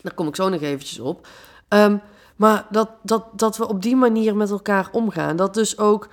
Daar 0.01 0.13
kom 0.13 0.27
ik 0.27 0.35
zo 0.35 0.49
nog 0.49 0.61
eventjes 0.61 0.99
op. 0.99 1.27
Um, 1.69 2.01
maar 2.35 2.67
dat, 2.69 2.89
dat, 3.03 3.25
dat 3.33 3.57
we 3.57 3.67
op 3.67 3.81
die 3.81 3.95
manier 3.95 4.35
met 4.35 4.49
elkaar 4.49 4.89
omgaan. 4.91 5.35
Dat 5.35 5.53
dus 5.53 5.77
ook 5.77 6.09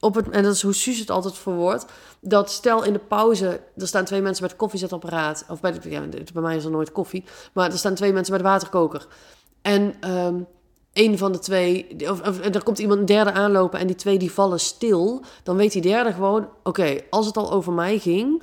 op 0.00 0.14
het, 0.14 0.28
en 0.30 0.42
dat 0.42 0.54
is 0.54 0.62
hoe 0.62 0.74
Suus 0.74 0.98
het 0.98 1.10
altijd 1.10 1.38
verwoordt, 1.38 1.84
dat 2.20 2.50
stel 2.50 2.82
in 2.84 2.92
de 2.92 2.98
pauze, 2.98 3.60
er 3.76 3.86
staan 3.86 4.04
twee 4.04 4.22
mensen 4.22 4.40
bij 4.40 4.50
het 4.50 4.58
koffiezetapparaat, 4.58 5.44
of 5.48 5.60
bij, 5.60 5.80
bij 6.32 6.42
mij 6.42 6.56
is 6.56 6.64
er 6.64 6.70
nooit 6.70 6.92
koffie, 6.92 7.24
maar 7.52 7.70
er 7.70 7.78
staan 7.78 7.94
twee 7.94 8.12
mensen 8.12 8.38
de 8.38 8.42
waterkoker. 8.42 9.06
En 9.62 10.10
um, 10.10 10.46
een 10.92 11.18
van 11.18 11.32
de 11.32 11.38
twee, 11.38 11.86
of, 12.10 12.20
er 12.38 12.62
komt 12.62 12.78
iemand 12.78 13.00
een 13.00 13.06
derde 13.06 13.32
aanlopen 13.32 13.78
en 13.78 13.86
die 13.86 13.96
twee 13.96 14.18
die 14.18 14.32
vallen 14.32 14.60
stil, 14.60 15.22
dan 15.42 15.56
weet 15.56 15.72
die 15.72 15.82
derde 15.82 16.12
gewoon, 16.12 16.48
oké, 16.62 17.00
als 17.10 17.26
het 17.26 17.36
al 17.36 17.52
over 17.52 17.72
mij 17.72 17.98
ging, 17.98 18.42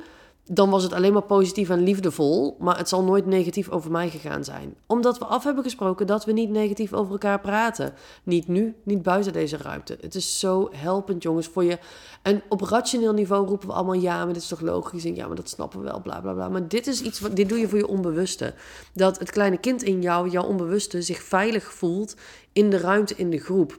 dan 0.52 0.70
was 0.70 0.84
het 0.84 0.94
alleen 0.94 1.14
maar 1.14 1.22
positief 1.22 1.70
en 1.70 1.84
liefdevol, 1.84 2.56
maar 2.60 2.78
het 2.78 2.90
zal 2.90 3.04
nooit 3.04 3.26
negatief 3.26 3.70
over 3.70 3.92
mij 3.92 4.10
gegaan 4.10 4.44
zijn. 4.44 4.76
Omdat 4.88 5.18
we 5.18 5.26
af 5.26 5.44
hebben 5.44 5.64
gesproken 5.64 6.08
dat 6.08 6.26
we 6.26 6.32
niet 6.32 6.50
negatief 6.50 6.94
over 6.94 7.12
elkaar 7.12 7.40
praten. 7.40 7.94
Niet 8.24 8.48
nu, 8.48 8.76
niet 8.84 9.04
buiten 9.04 9.34
deze 9.34 9.58
ruimte. 9.58 9.98
Het 10.02 10.16
is 10.16 10.40
zo 10.40 10.70
helpend, 10.72 11.24
jongens, 11.24 11.48
voor 11.48 11.64
je. 11.64 11.78
En 12.22 12.42
op 12.48 12.62
rationeel 12.62 13.14
niveau 13.14 13.48
roepen 13.48 13.68
we 13.68 13.74
allemaal 13.74 13.94
ja, 13.94 14.18
maar 14.18 14.34
dit 14.34 14.42
is 14.42 14.48
toch 14.48 14.62
logisch 14.62 15.06
en 15.06 15.16
ja, 15.16 15.28
maar 15.28 15.36
dat 15.36 15.50
snappen 15.50 15.80
we 15.80 15.86
wel, 15.86 16.02
bla 16.02 16.22
bla 16.22 16.34
bla. 16.34 16.50
Maar 16.50 16.68
dit 16.68 16.88
is 16.88 17.02
iets 17.02 17.20
wat 17.20 17.36
dit 17.36 17.50
doe 17.50 17.60
je 17.60 17.70
voor 17.70 17.78
je 17.78 17.88
onbewuste. 17.88 18.54
Dat 18.94 19.20
het 19.20 19.32
kleine 19.32 19.58
kind 19.58 19.84
in 19.84 20.02
jou, 20.02 20.30
jouw 20.30 20.44
onbewuste, 20.44 21.02
zich 21.02 21.22
veilig 21.22 21.74
voelt 21.74 22.16
in 22.54 22.70
de 22.70 22.78
ruimte 22.78 23.16
in 23.16 23.30
de 23.30 23.40
groep. 23.40 23.78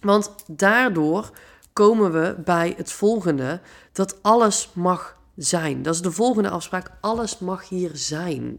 Want 0.00 0.34
daardoor 0.46 1.30
komen 1.72 2.12
we 2.12 2.36
bij 2.44 2.74
het 2.76 2.92
volgende: 2.92 3.60
dat 3.92 4.22
alles 4.22 4.70
mag 4.72 5.17
zijn. 5.38 5.82
Dat 5.82 5.94
is 5.94 6.02
de 6.02 6.12
volgende 6.12 6.50
afspraak. 6.50 6.90
Alles 7.00 7.38
mag 7.38 7.68
hier 7.68 7.90
zijn. 7.94 8.58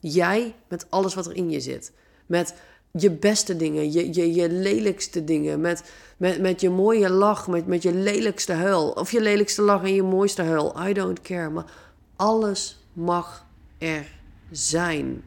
Jij 0.00 0.54
met 0.68 0.86
alles 0.90 1.14
wat 1.14 1.26
er 1.26 1.36
in 1.36 1.50
je 1.50 1.60
zit. 1.60 1.92
Met 2.26 2.54
je 2.92 3.10
beste 3.10 3.56
dingen, 3.56 3.92
je, 3.92 4.14
je, 4.14 4.34
je 4.34 4.50
lelijkste 4.50 5.24
dingen. 5.24 5.60
Met, 5.60 5.92
met, 6.16 6.40
met 6.40 6.60
je 6.60 6.70
mooie 6.70 7.10
lach, 7.10 7.48
met, 7.48 7.66
met 7.66 7.82
je 7.82 7.92
lelijkste 7.92 8.52
huil. 8.52 8.90
Of 8.90 9.12
je 9.12 9.20
lelijkste 9.20 9.62
lach 9.62 9.82
en 9.82 9.94
je 9.94 10.02
mooiste 10.02 10.42
huil. 10.42 10.88
I 10.88 10.92
don't 10.92 11.20
care. 11.20 11.50
Maar 11.50 11.72
alles 12.16 12.84
mag 12.92 13.46
er 13.78 14.20
zijn. 14.50 15.22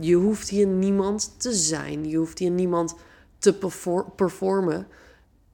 Je 0.00 0.14
hoeft 0.14 0.48
hier 0.48 0.66
niemand 0.66 1.34
te 1.36 1.52
zijn. 1.52 2.08
Je 2.08 2.16
hoeft 2.16 2.38
hier 2.38 2.50
niemand 2.50 2.94
te 3.38 3.54
performen. 4.16 4.86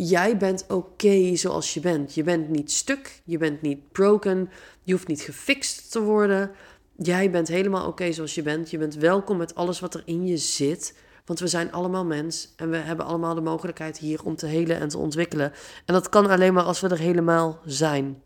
Jij 0.06 0.36
bent 0.36 0.64
oké 0.68 1.36
zoals 1.36 1.74
je 1.74 1.80
bent. 1.80 2.14
Je 2.14 2.22
bent 2.22 2.48
niet 2.48 2.72
stuk. 2.72 3.20
Je 3.24 3.38
bent 3.38 3.62
niet 3.62 3.92
broken. 3.92 4.50
Je 4.82 4.92
hoeft 4.92 5.06
niet 5.06 5.20
gefixt 5.20 5.90
te 5.92 6.00
worden. 6.00 6.50
Jij 6.96 7.30
bent 7.30 7.48
helemaal 7.48 7.86
oké 7.86 8.12
zoals 8.12 8.34
je 8.34 8.42
bent. 8.42 8.70
Je 8.70 8.78
bent 8.78 8.94
welkom 8.94 9.36
met 9.36 9.54
alles 9.54 9.80
wat 9.80 9.94
er 9.94 10.02
in 10.04 10.26
je 10.26 10.36
zit. 10.36 10.94
Want 11.24 11.40
we 11.40 11.46
zijn 11.46 11.72
allemaal 11.72 12.04
mens 12.04 12.52
en 12.56 12.70
we 12.70 12.76
hebben 12.76 13.06
allemaal 13.06 13.34
de 13.34 13.40
mogelijkheid 13.40 13.98
hier 13.98 14.24
om 14.24 14.36
te 14.36 14.46
helen 14.46 14.80
en 14.80 14.88
te 14.88 14.98
ontwikkelen. 14.98 15.52
En 15.84 15.94
dat 15.94 16.08
kan 16.08 16.26
alleen 16.26 16.54
maar 16.54 16.64
als 16.64 16.80
we 16.80 16.88
er 16.88 16.98
helemaal 16.98 17.60
zijn. 17.64 18.22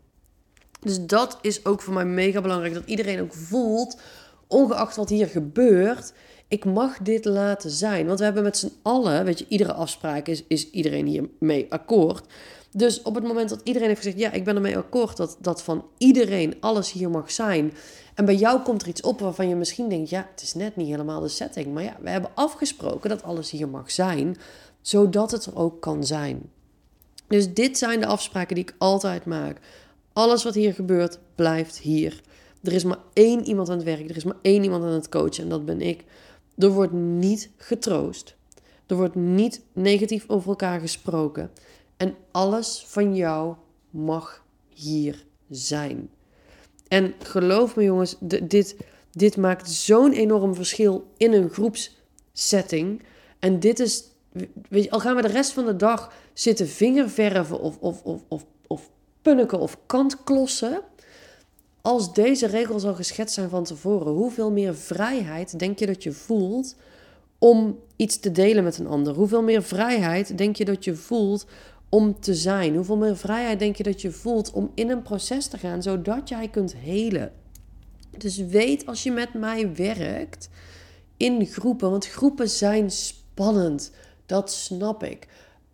Dus 0.79 1.05
dat 1.05 1.37
is 1.41 1.65
ook 1.65 1.81
voor 1.81 1.93
mij 1.93 2.05
mega 2.05 2.41
belangrijk. 2.41 2.73
Dat 2.73 2.85
iedereen 2.85 3.21
ook 3.21 3.33
voelt, 3.33 4.01
ongeacht 4.47 4.95
wat 4.95 5.09
hier 5.09 5.27
gebeurt, 5.27 6.13
ik 6.53 6.65
mag 6.65 6.97
dit 6.97 7.25
laten 7.25 7.69
zijn. 7.69 8.05
Want 8.05 8.19
we 8.19 8.25
hebben 8.25 8.43
met 8.43 8.57
z'n 8.57 8.73
allen, 8.81 9.25
weet 9.25 9.39
je, 9.39 9.45
iedere 9.47 9.73
afspraak 9.73 10.27
is, 10.27 10.43
is 10.47 10.69
iedereen 10.69 11.05
hiermee 11.05 11.65
akkoord. 11.69 12.25
Dus 12.71 13.01
op 13.01 13.15
het 13.15 13.23
moment 13.23 13.49
dat 13.49 13.61
iedereen 13.63 13.87
heeft 13.87 14.01
gezegd, 14.01 14.19
ja, 14.19 14.31
ik 14.31 14.43
ben 14.43 14.55
ermee 14.55 14.77
akkoord 14.77 15.17
dat, 15.17 15.37
dat 15.39 15.63
van 15.63 15.85
iedereen 15.97 16.55
alles 16.59 16.91
hier 16.91 17.09
mag 17.09 17.31
zijn. 17.31 17.73
En 18.13 18.25
bij 18.25 18.35
jou 18.35 18.61
komt 18.61 18.81
er 18.81 18.87
iets 18.87 19.01
op 19.01 19.19
waarvan 19.19 19.49
je 19.49 19.55
misschien 19.55 19.89
denkt, 19.89 20.09
ja, 20.09 20.27
het 20.31 20.41
is 20.41 20.53
net 20.53 20.75
niet 20.75 20.87
helemaal 20.87 21.21
de 21.21 21.27
setting. 21.27 21.73
Maar 21.73 21.83
ja, 21.83 21.97
we 22.01 22.09
hebben 22.09 22.31
afgesproken 22.33 23.09
dat 23.09 23.23
alles 23.23 23.51
hier 23.51 23.69
mag 23.69 23.91
zijn, 23.91 24.37
zodat 24.81 25.31
het 25.31 25.45
er 25.45 25.57
ook 25.57 25.81
kan 25.81 26.05
zijn. 26.05 26.49
Dus 27.27 27.53
dit 27.53 27.77
zijn 27.77 27.99
de 27.99 28.05
afspraken 28.05 28.55
die 28.55 28.63
ik 28.63 28.75
altijd 28.77 29.25
maak. 29.25 29.59
Alles 30.13 30.43
wat 30.43 30.53
hier 30.53 30.73
gebeurt, 30.73 31.19
blijft 31.35 31.77
hier. 31.77 32.21
Er 32.63 32.73
is 32.73 32.83
maar 32.83 32.99
één 33.13 33.45
iemand 33.45 33.69
aan 33.69 33.75
het 33.75 33.85
werk, 33.85 34.09
er 34.09 34.15
is 34.15 34.23
maar 34.23 34.39
één 34.41 34.63
iemand 34.63 34.83
aan 34.83 34.89
het 34.89 35.09
coachen 35.09 35.43
en 35.43 35.49
dat 35.49 35.65
ben 35.65 35.81
ik. 35.81 36.03
Er 36.57 36.69
wordt 36.69 36.93
niet 36.93 37.49
getroost. 37.57 38.35
Er 38.87 38.95
wordt 38.95 39.15
niet 39.15 39.61
negatief 39.73 40.29
over 40.29 40.49
elkaar 40.49 40.79
gesproken. 40.79 41.51
En 41.97 42.15
alles 42.31 42.83
van 42.87 43.15
jou 43.15 43.55
mag 43.89 44.45
hier 44.69 45.25
zijn. 45.49 46.09
En 46.87 47.13
geloof 47.19 47.75
me 47.75 47.83
jongens, 47.83 48.15
dit, 48.19 48.77
dit 49.11 49.37
maakt 49.37 49.69
zo'n 49.69 50.11
enorm 50.11 50.55
verschil 50.55 51.07
in 51.17 51.33
een 51.33 51.49
groepssetting. 51.49 53.01
En 53.39 53.59
dit 53.59 53.79
is, 53.79 54.03
weet 54.69 54.83
je, 54.83 54.91
al 54.91 54.99
gaan 54.99 55.15
we 55.15 55.21
de 55.21 55.27
rest 55.27 55.51
van 55.51 55.65
de 55.65 55.75
dag 55.75 56.13
zitten 56.33 56.67
vingerverven 56.67 57.59
of, 57.59 57.77
of, 57.77 58.03
of, 58.03 58.21
of, 58.27 58.45
of 58.67 58.89
punniken 59.21 59.59
of 59.59 59.77
kantklossen. 59.85 60.81
Als 61.85 62.13
deze 62.13 62.47
regels 62.47 62.83
al 62.83 62.93
geschetst 62.93 63.35
zijn 63.35 63.49
van 63.49 63.63
tevoren, 63.63 64.13
hoeveel 64.13 64.51
meer 64.51 64.75
vrijheid 64.75 65.59
denk 65.59 65.79
je 65.79 65.85
dat 65.85 66.03
je 66.03 66.11
voelt 66.11 66.75
om 67.37 67.79
iets 67.95 68.19
te 68.19 68.31
delen 68.31 68.63
met 68.63 68.77
een 68.77 68.87
ander? 68.87 69.13
Hoeveel 69.13 69.41
meer 69.41 69.63
vrijheid 69.63 70.37
denk 70.37 70.55
je 70.55 70.65
dat 70.65 70.83
je 70.83 70.95
voelt 70.95 71.45
om 71.89 72.19
te 72.19 72.33
zijn? 72.35 72.75
Hoeveel 72.75 72.97
meer 72.97 73.17
vrijheid 73.17 73.59
denk 73.59 73.75
je 73.75 73.83
dat 73.83 74.01
je 74.01 74.11
voelt 74.11 74.51
om 74.51 74.71
in 74.75 74.89
een 74.89 75.01
proces 75.01 75.47
te 75.47 75.57
gaan, 75.57 75.81
zodat 75.81 76.29
jij 76.29 76.47
kunt 76.47 76.75
helen? 76.75 77.31
Dus 78.17 78.37
weet 78.37 78.85
als 78.85 79.03
je 79.03 79.11
met 79.11 79.33
mij 79.33 79.75
werkt 79.75 80.49
in 81.17 81.45
groepen, 81.45 81.89
want 81.89 82.07
groepen 82.07 82.49
zijn 82.49 82.91
spannend. 82.91 83.91
Dat 84.25 84.51
snap 84.51 85.03
ik. 85.03 85.27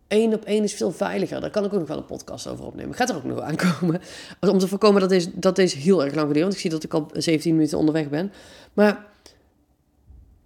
Eén 0.09 0.33
op 0.33 0.45
één 0.45 0.63
is 0.63 0.73
veel 0.73 0.91
veiliger. 0.91 1.41
Daar 1.41 1.49
kan 1.49 1.65
ik 1.65 1.73
ook 1.73 1.79
nog 1.79 1.87
wel 1.87 1.97
een 1.97 2.05
podcast 2.05 2.47
over 2.47 2.65
opnemen. 2.65 2.95
Gaat 2.95 3.09
er 3.09 3.15
ook 3.15 3.23
nog 3.23 3.39
aankomen. 3.39 4.01
Om 4.39 4.57
te 4.57 4.67
voorkomen 4.67 5.01
dat 5.01 5.09
deze, 5.09 5.39
dat 5.39 5.55
deze 5.55 5.77
heel 5.77 6.03
erg 6.03 6.15
lang 6.15 6.27
duurt. 6.27 6.41
Want 6.41 6.53
ik 6.53 6.59
zie 6.59 6.69
dat 6.69 6.83
ik 6.83 6.93
al 6.93 7.09
17 7.13 7.53
minuten 7.53 7.77
onderweg 7.77 8.09
ben. 8.09 8.31
Maar 8.73 9.05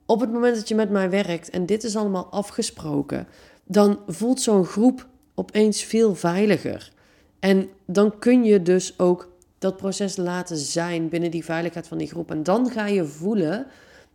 op 0.06 0.20
het 0.20 0.32
moment 0.32 0.56
dat 0.56 0.68
je 0.68 0.76
met 0.76 0.90
mij 0.90 1.10
werkt 1.10 1.50
en 1.50 1.66
dit 1.66 1.84
is 1.84 1.96
allemaal 1.96 2.26
afgesproken, 2.26 3.28
dan 3.64 4.00
voelt 4.08 4.42
zo'n 4.42 4.66
groep 4.66 5.08
opeens 5.36 5.84
veel 5.84 6.16
veiliger. 6.16 6.92
En 7.40 7.70
dan 7.86 8.20
kun 8.20 8.44
je 8.44 8.62
dus 8.62 9.00
ook 9.00 9.30
dat 9.58 9.78
proces 9.78 10.16
laten 10.16 10.58
zijn 10.58 11.10
binnen 11.10 11.32
die 11.32 11.46
veiligheid 11.46 11.88
van 11.88 11.98
die 11.98 12.08
groep. 12.08 12.32
En 12.32 12.44
dan 12.44 12.70
ga 12.70 12.88
je 12.88 13.06
voelen 13.06 13.68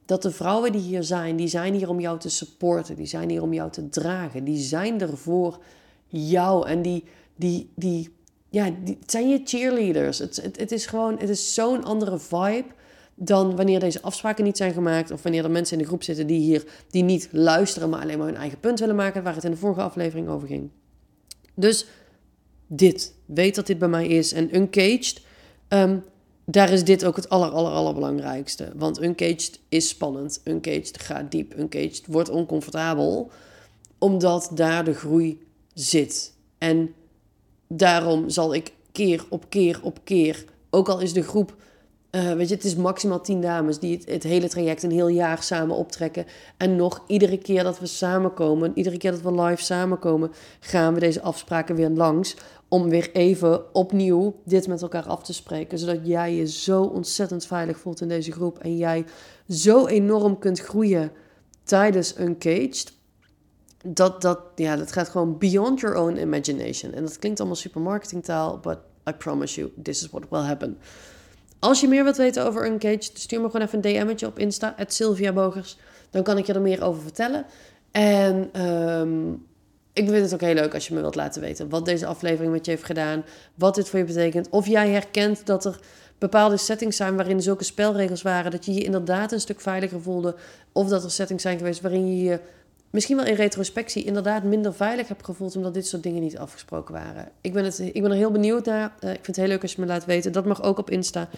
dat 0.09 0.23
de 0.23 0.31
vrouwen 0.31 0.73
die 0.73 0.81
hier 0.81 1.03
zijn, 1.03 1.37
die 1.37 1.49
zijn 1.49 1.75
hier 1.75 1.89
om 1.89 2.01
jou 2.01 2.19
te 2.19 2.29
supporten. 2.29 2.97
Die 2.97 3.07
zijn 3.07 3.31
hier 3.31 3.43
om 3.43 3.53
jou 3.53 3.71
te 3.71 3.89
dragen. 3.89 4.45
Die 4.45 4.59
zijn 4.59 5.01
er 5.01 5.17
voor 5.17 5.59
jou. 6.07 6.69
En 6.69 6.83
die, 6.83 7.05
die, 7.37 7.71
die, 7.75 8.15
ja, 8.49 8.71
die 8.85 8.99
zijn 9.07 9.29
je 9.29 9.41
cheerleaders. 9.45 10.19
Het, 10.19 10.37
het, 10.43 10.59
het 10.59 10.73
is 10.73 10.87
gewoon, 10.87 11.19
het 11.19 11.29
is 11.29 11.55
zo'n 11.55 11.85
andere 11.85 12.19
vibe 12.19 12.65
dan 13.15 13.57
wanneer 13.57 13.81
deze 13.81 14.03
afspraken 14.03 14.45
niet 14.45 14.57
zijn 14.57 14.73
gemaakt. 14.73 15.11
Of 15.11 15.23
wanneer 15.23 15.45
er 15.45 15.51
mensen 15.51 15.77
in 15.77 15.83
de 15.83 15.89
groep 15.89 16.03
zitten 16.03 16.27
die 16.27 16.41
hier 16.41 16.65
die 16.91 17.03
niet 17.03 17.29
luisteren, 17.33 17.91
maar 17.91 18.01
alleen 18.01 18.19
maar 18.19 18.27
hun 18.27 18.37
eigen 18.37 18.61
punt 18.61 18.81
willen 18.81 18.97
maken. 18.97 19.23
Waar 19.23 19.35
het 19.35 19.45
in 19.45 19.51
de 19.51 19.57
vorige 19.57 19.83
aflevering 19.83 20.29
over 20.29 20.49
ging. 20.49 20.71
Dus 21.55 21.87
dit. 22.67 23.15
Weet 23.25 23.55
dat 23.55 23.67
dit 23.67 23.79
bij 23.79 23.89
mij 23.89 24.07
is. 24.07 24.33
En 24.33 24.57
uncaged, 24.57 25.21
um, 25.69 26.05
daar 26.51 26.71
is 26.71 26.85
dit 26.85 27.05
ook 27.05 27.17
het 27.17 27.29
aller, 27.29 27.51
aller, 27.51 27.73
allerbelangrijkste. 27.73 28.73
Want 28.75 29.03
uncaged 29.03 29.61
is 29.69 29.89
spannend. 29.89 30.41
Uncaged 30.45 31.01
gaat 31.01 31.31
diep. 31.31 31.59
Uncaged 31.59 32.03
wordt 32.07 32.29
oncomfortabel. 32.29 33.31
Omdat 33.99 34.51
daar 34.55 34.85
de 34.85 34.95
groei 34.95 35.47
zit. 35.75 36.33
En 36.59 36.95
daarom 37.67 38.29
zal 38.29 38.55
ik 38.55 38.73
keer 38.93 39.25
op 39.29 39.45
keer 39.49 39.81
op 39.83 39.99
keer, 40.05 40.45
ook 40.71 40.89
al 40.89 41.01
is 41.01 41.13
de 41.13 41.23
groep 41.23 41.57
uh, 42.11 42.33
weet 42.33 42.49
je, 42.49 42.55
het 42.55 42.65
is 42.65 42.77
maximaal 42.77 43.21
tien 43.21 43.41
dames 43.41 43.79
die 43.79 43.97
het, 43.97 44.11
het, 44.11 44.23
hele 44.23 44.49
traject 44.49 44.83
een 44.83 44.91
heel 44.91 45.09
jaar 45.09 45.43
samen 45.43 45.77
optrekken. 45.77 46.27
En 46.57 46.77
nog 46.77 47.05
iedere 47.07 47.39
keer 47.39 47.63
dat 47.63 47.79
we 47.79 47.87
samenkomen, 47.87 48.73
iedere 48.75 48.97
keer 48.97 49.11
dat 49.11 49.23
we 49.23 49.43
live 49.43 49.63
samenkomen, 49.63 50.33
gaan 50.61 50.95
we 50.95 51.01
deze 51.01 51.23
afspraken 51.23 51.75
weer 51.75 51.91
langs. 51.91 52.37
Om 52.69 52.89
weer 52.89 53.13
even 53.13 53.75
opnieuw 53.75 54.41
dit 54.45 54.69
met 54.69 54.83
elkaar 54.83 55.07
af 55.07 55.23
te 55.23 55.33
spreken. 55.33 55.79
Zodat 55.79 55.99
jij 56.03 56.35
je 56.35 56.47
zo 56.47 56.83
ontzettend 56.83 57.47
veilig 57.47 57.79
voelt 57.79 58.01
in 58.01 58.09
deze 58.09 58.33
groep. 58.33 58.59
En 58.59 58.77
jij 58.77 59.05
zo 59.49 59.87
enorm 59.87 60.39
kunt 60.39 60.61
groeien 60.61 61.13
tijdens 61.63 62.19
Uncaged. 62.19 62.93
Dat, 63.85 64.23
dat, 64.23 64.41
ja, 64.55 64.77
dat 64.77 64.93
gaat 64.93 65.09
gewoon 65.09 65.39
beyond 65.39 65.81
your 65.81 65.97
own 65.97 66.17
imagination. 66.17 66.93
En 66.93 67.03
dat 67.03 67.19
klinkt 67.19 67.39
allemaal 67.39 67.59
super 67.59 67.81
marketingtaal, 67.81 68.59
but 68.59 68.79
I 69.09 69.13
promise 69.13 69.61
you, 69.61 69.73
this 69.83 70.03
is 70.03 70.11
what 70.11 70.25
will 70.31 70.41
happen. 70.41 70.79
Als 71.59 71.81
je 71.81 71.89
meer 71.89 72.05
wilt 72.05 72.17
weten 72.17 72.47
over 72.47 72.67
Uncaged, 72.67 73.11
stuur 73.15 73.41
me 73.41 73.51
gewoon 73.51 73.67
even 73.67 73.85
een 73.85 74.07
DM'tje 74.07 74.27
op 74.27 74.39
Insta, 74.39 74.75
Sylvia 74.87 75.33
Bogers. 75.33 75.77
Dan 76.11 76.23
kan 76.23 76.39
ik 76.39 76.47
je 76.47 76.53
er 76.53 76.61
meer 76.61 76.83
over 76.83 77.03
vertellen. 77.03 77.47
En 77.91 78.63
um, 78.67 79.47
ik 79.93 80.09
vind 80.09 80.25
het 80.25 80.35
ook 80.35 80.41
heel 80.41 80.55
leuk 80.55 80.75
als 80.75 80.89
je 80.89 80.95
me 80.95 81.01
wilt 81.01 81.15
laten 81.15 81.41
weten 81.41 81.69
wat 81.69 81.85
deze 81.85 82.07
aflevering 82.07 82.53
met 82.53 82.65
je 82.65 82.71
heeft 82.71 82.85
gedaan. 82.85 83.25
Wat 83.55 83.75
dit 83.75 83.89
voor 83.89 83.99
je 83.99 84.05
betekent. 84.05 84.49
Of 84.49 84.67
jij 84.67 84.89
herkent 84.89 85.47
dat 85.47 85.65
er 85.65 85.81
bepaalde 86.19 86.57
settings 86.57 86.97
zijn 86.97 87.17
waarin 87.17 87.43
zulke 87.43 87.65
spelregels 87.65 88.23
waren. 88.23 88.51
Dat 88.51 88.65
je 88.65 88.73
je 88.73 88.85
inderdaad 88.85 89.33
een 89.33 89.41
stuk 89.41 89.61
veiliger 89.61 90.01
voelde. 90.01 90.35
Of 90.73 90.89
dat 90.89 91.05
er 91.05 91.11
settings 91.11 91.43
zijn 91.43 91.59
geweest 91.59 91.81
waarin 91.81 92.17
je 92.17 92.25
je 92.25 92.41
misschien 92.91 93.17
wel 93.17 93.27
in 93.27 93.35
retrospectie 93.35 94.05
inderdaad 94.05 94.43
minder 94.43 94.75
veilig 94.75 95.09
hebt 95.09 95.25
gevoeld. 95.25 95.57
Omdat 95.57 95.75
dit 95.75 95.87
soort 95.87 96.03
dingen 96.03 96.23
niet 96.23 96.39
afgesproken 96.39 96.95
waren. 96.95 97.29
Ik 97.41 97.53
ben, 97.53 97.65
het, 97.65 97.79
ik 97.79 98.03
ben 98.03 98.11
er 98.11 98.17
heel 98.17 98.31
benieuwd 98.31 98.65
naar. 98.65 98.95
Uh, 99.01 99.11
ik 99.11 99.15
vind 99.15 99.27
het 99.27 99.37
heel 99.37 99.47
leuk 99.47 99.63
als 99.63 99.73
je 99.73 99.81
me 99.81 99.87
laat 99.87 100.05
weten. 100.05 100.33
Dat 100.33 100.45
mag 100.45 100.63
ook 100.63 100.79
op 100.79 100.91
Insta. 100.91 101.29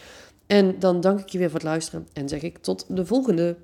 En 0.46 0.78
dan 0.78 1.00
dank 1.00 1.20
ik 1.20 1.28
je 1.28 1.38
weer 1.38 1.50
voor 1.50 1.58
het 1.58 1.68
luisteren. 1.68 2.08
En 2.12 2.28
zeg 2.28 2.42
ik 2.42 2.58
tot 2.58 2.84
de 2.88 3.06
volgende. 3.06 3.56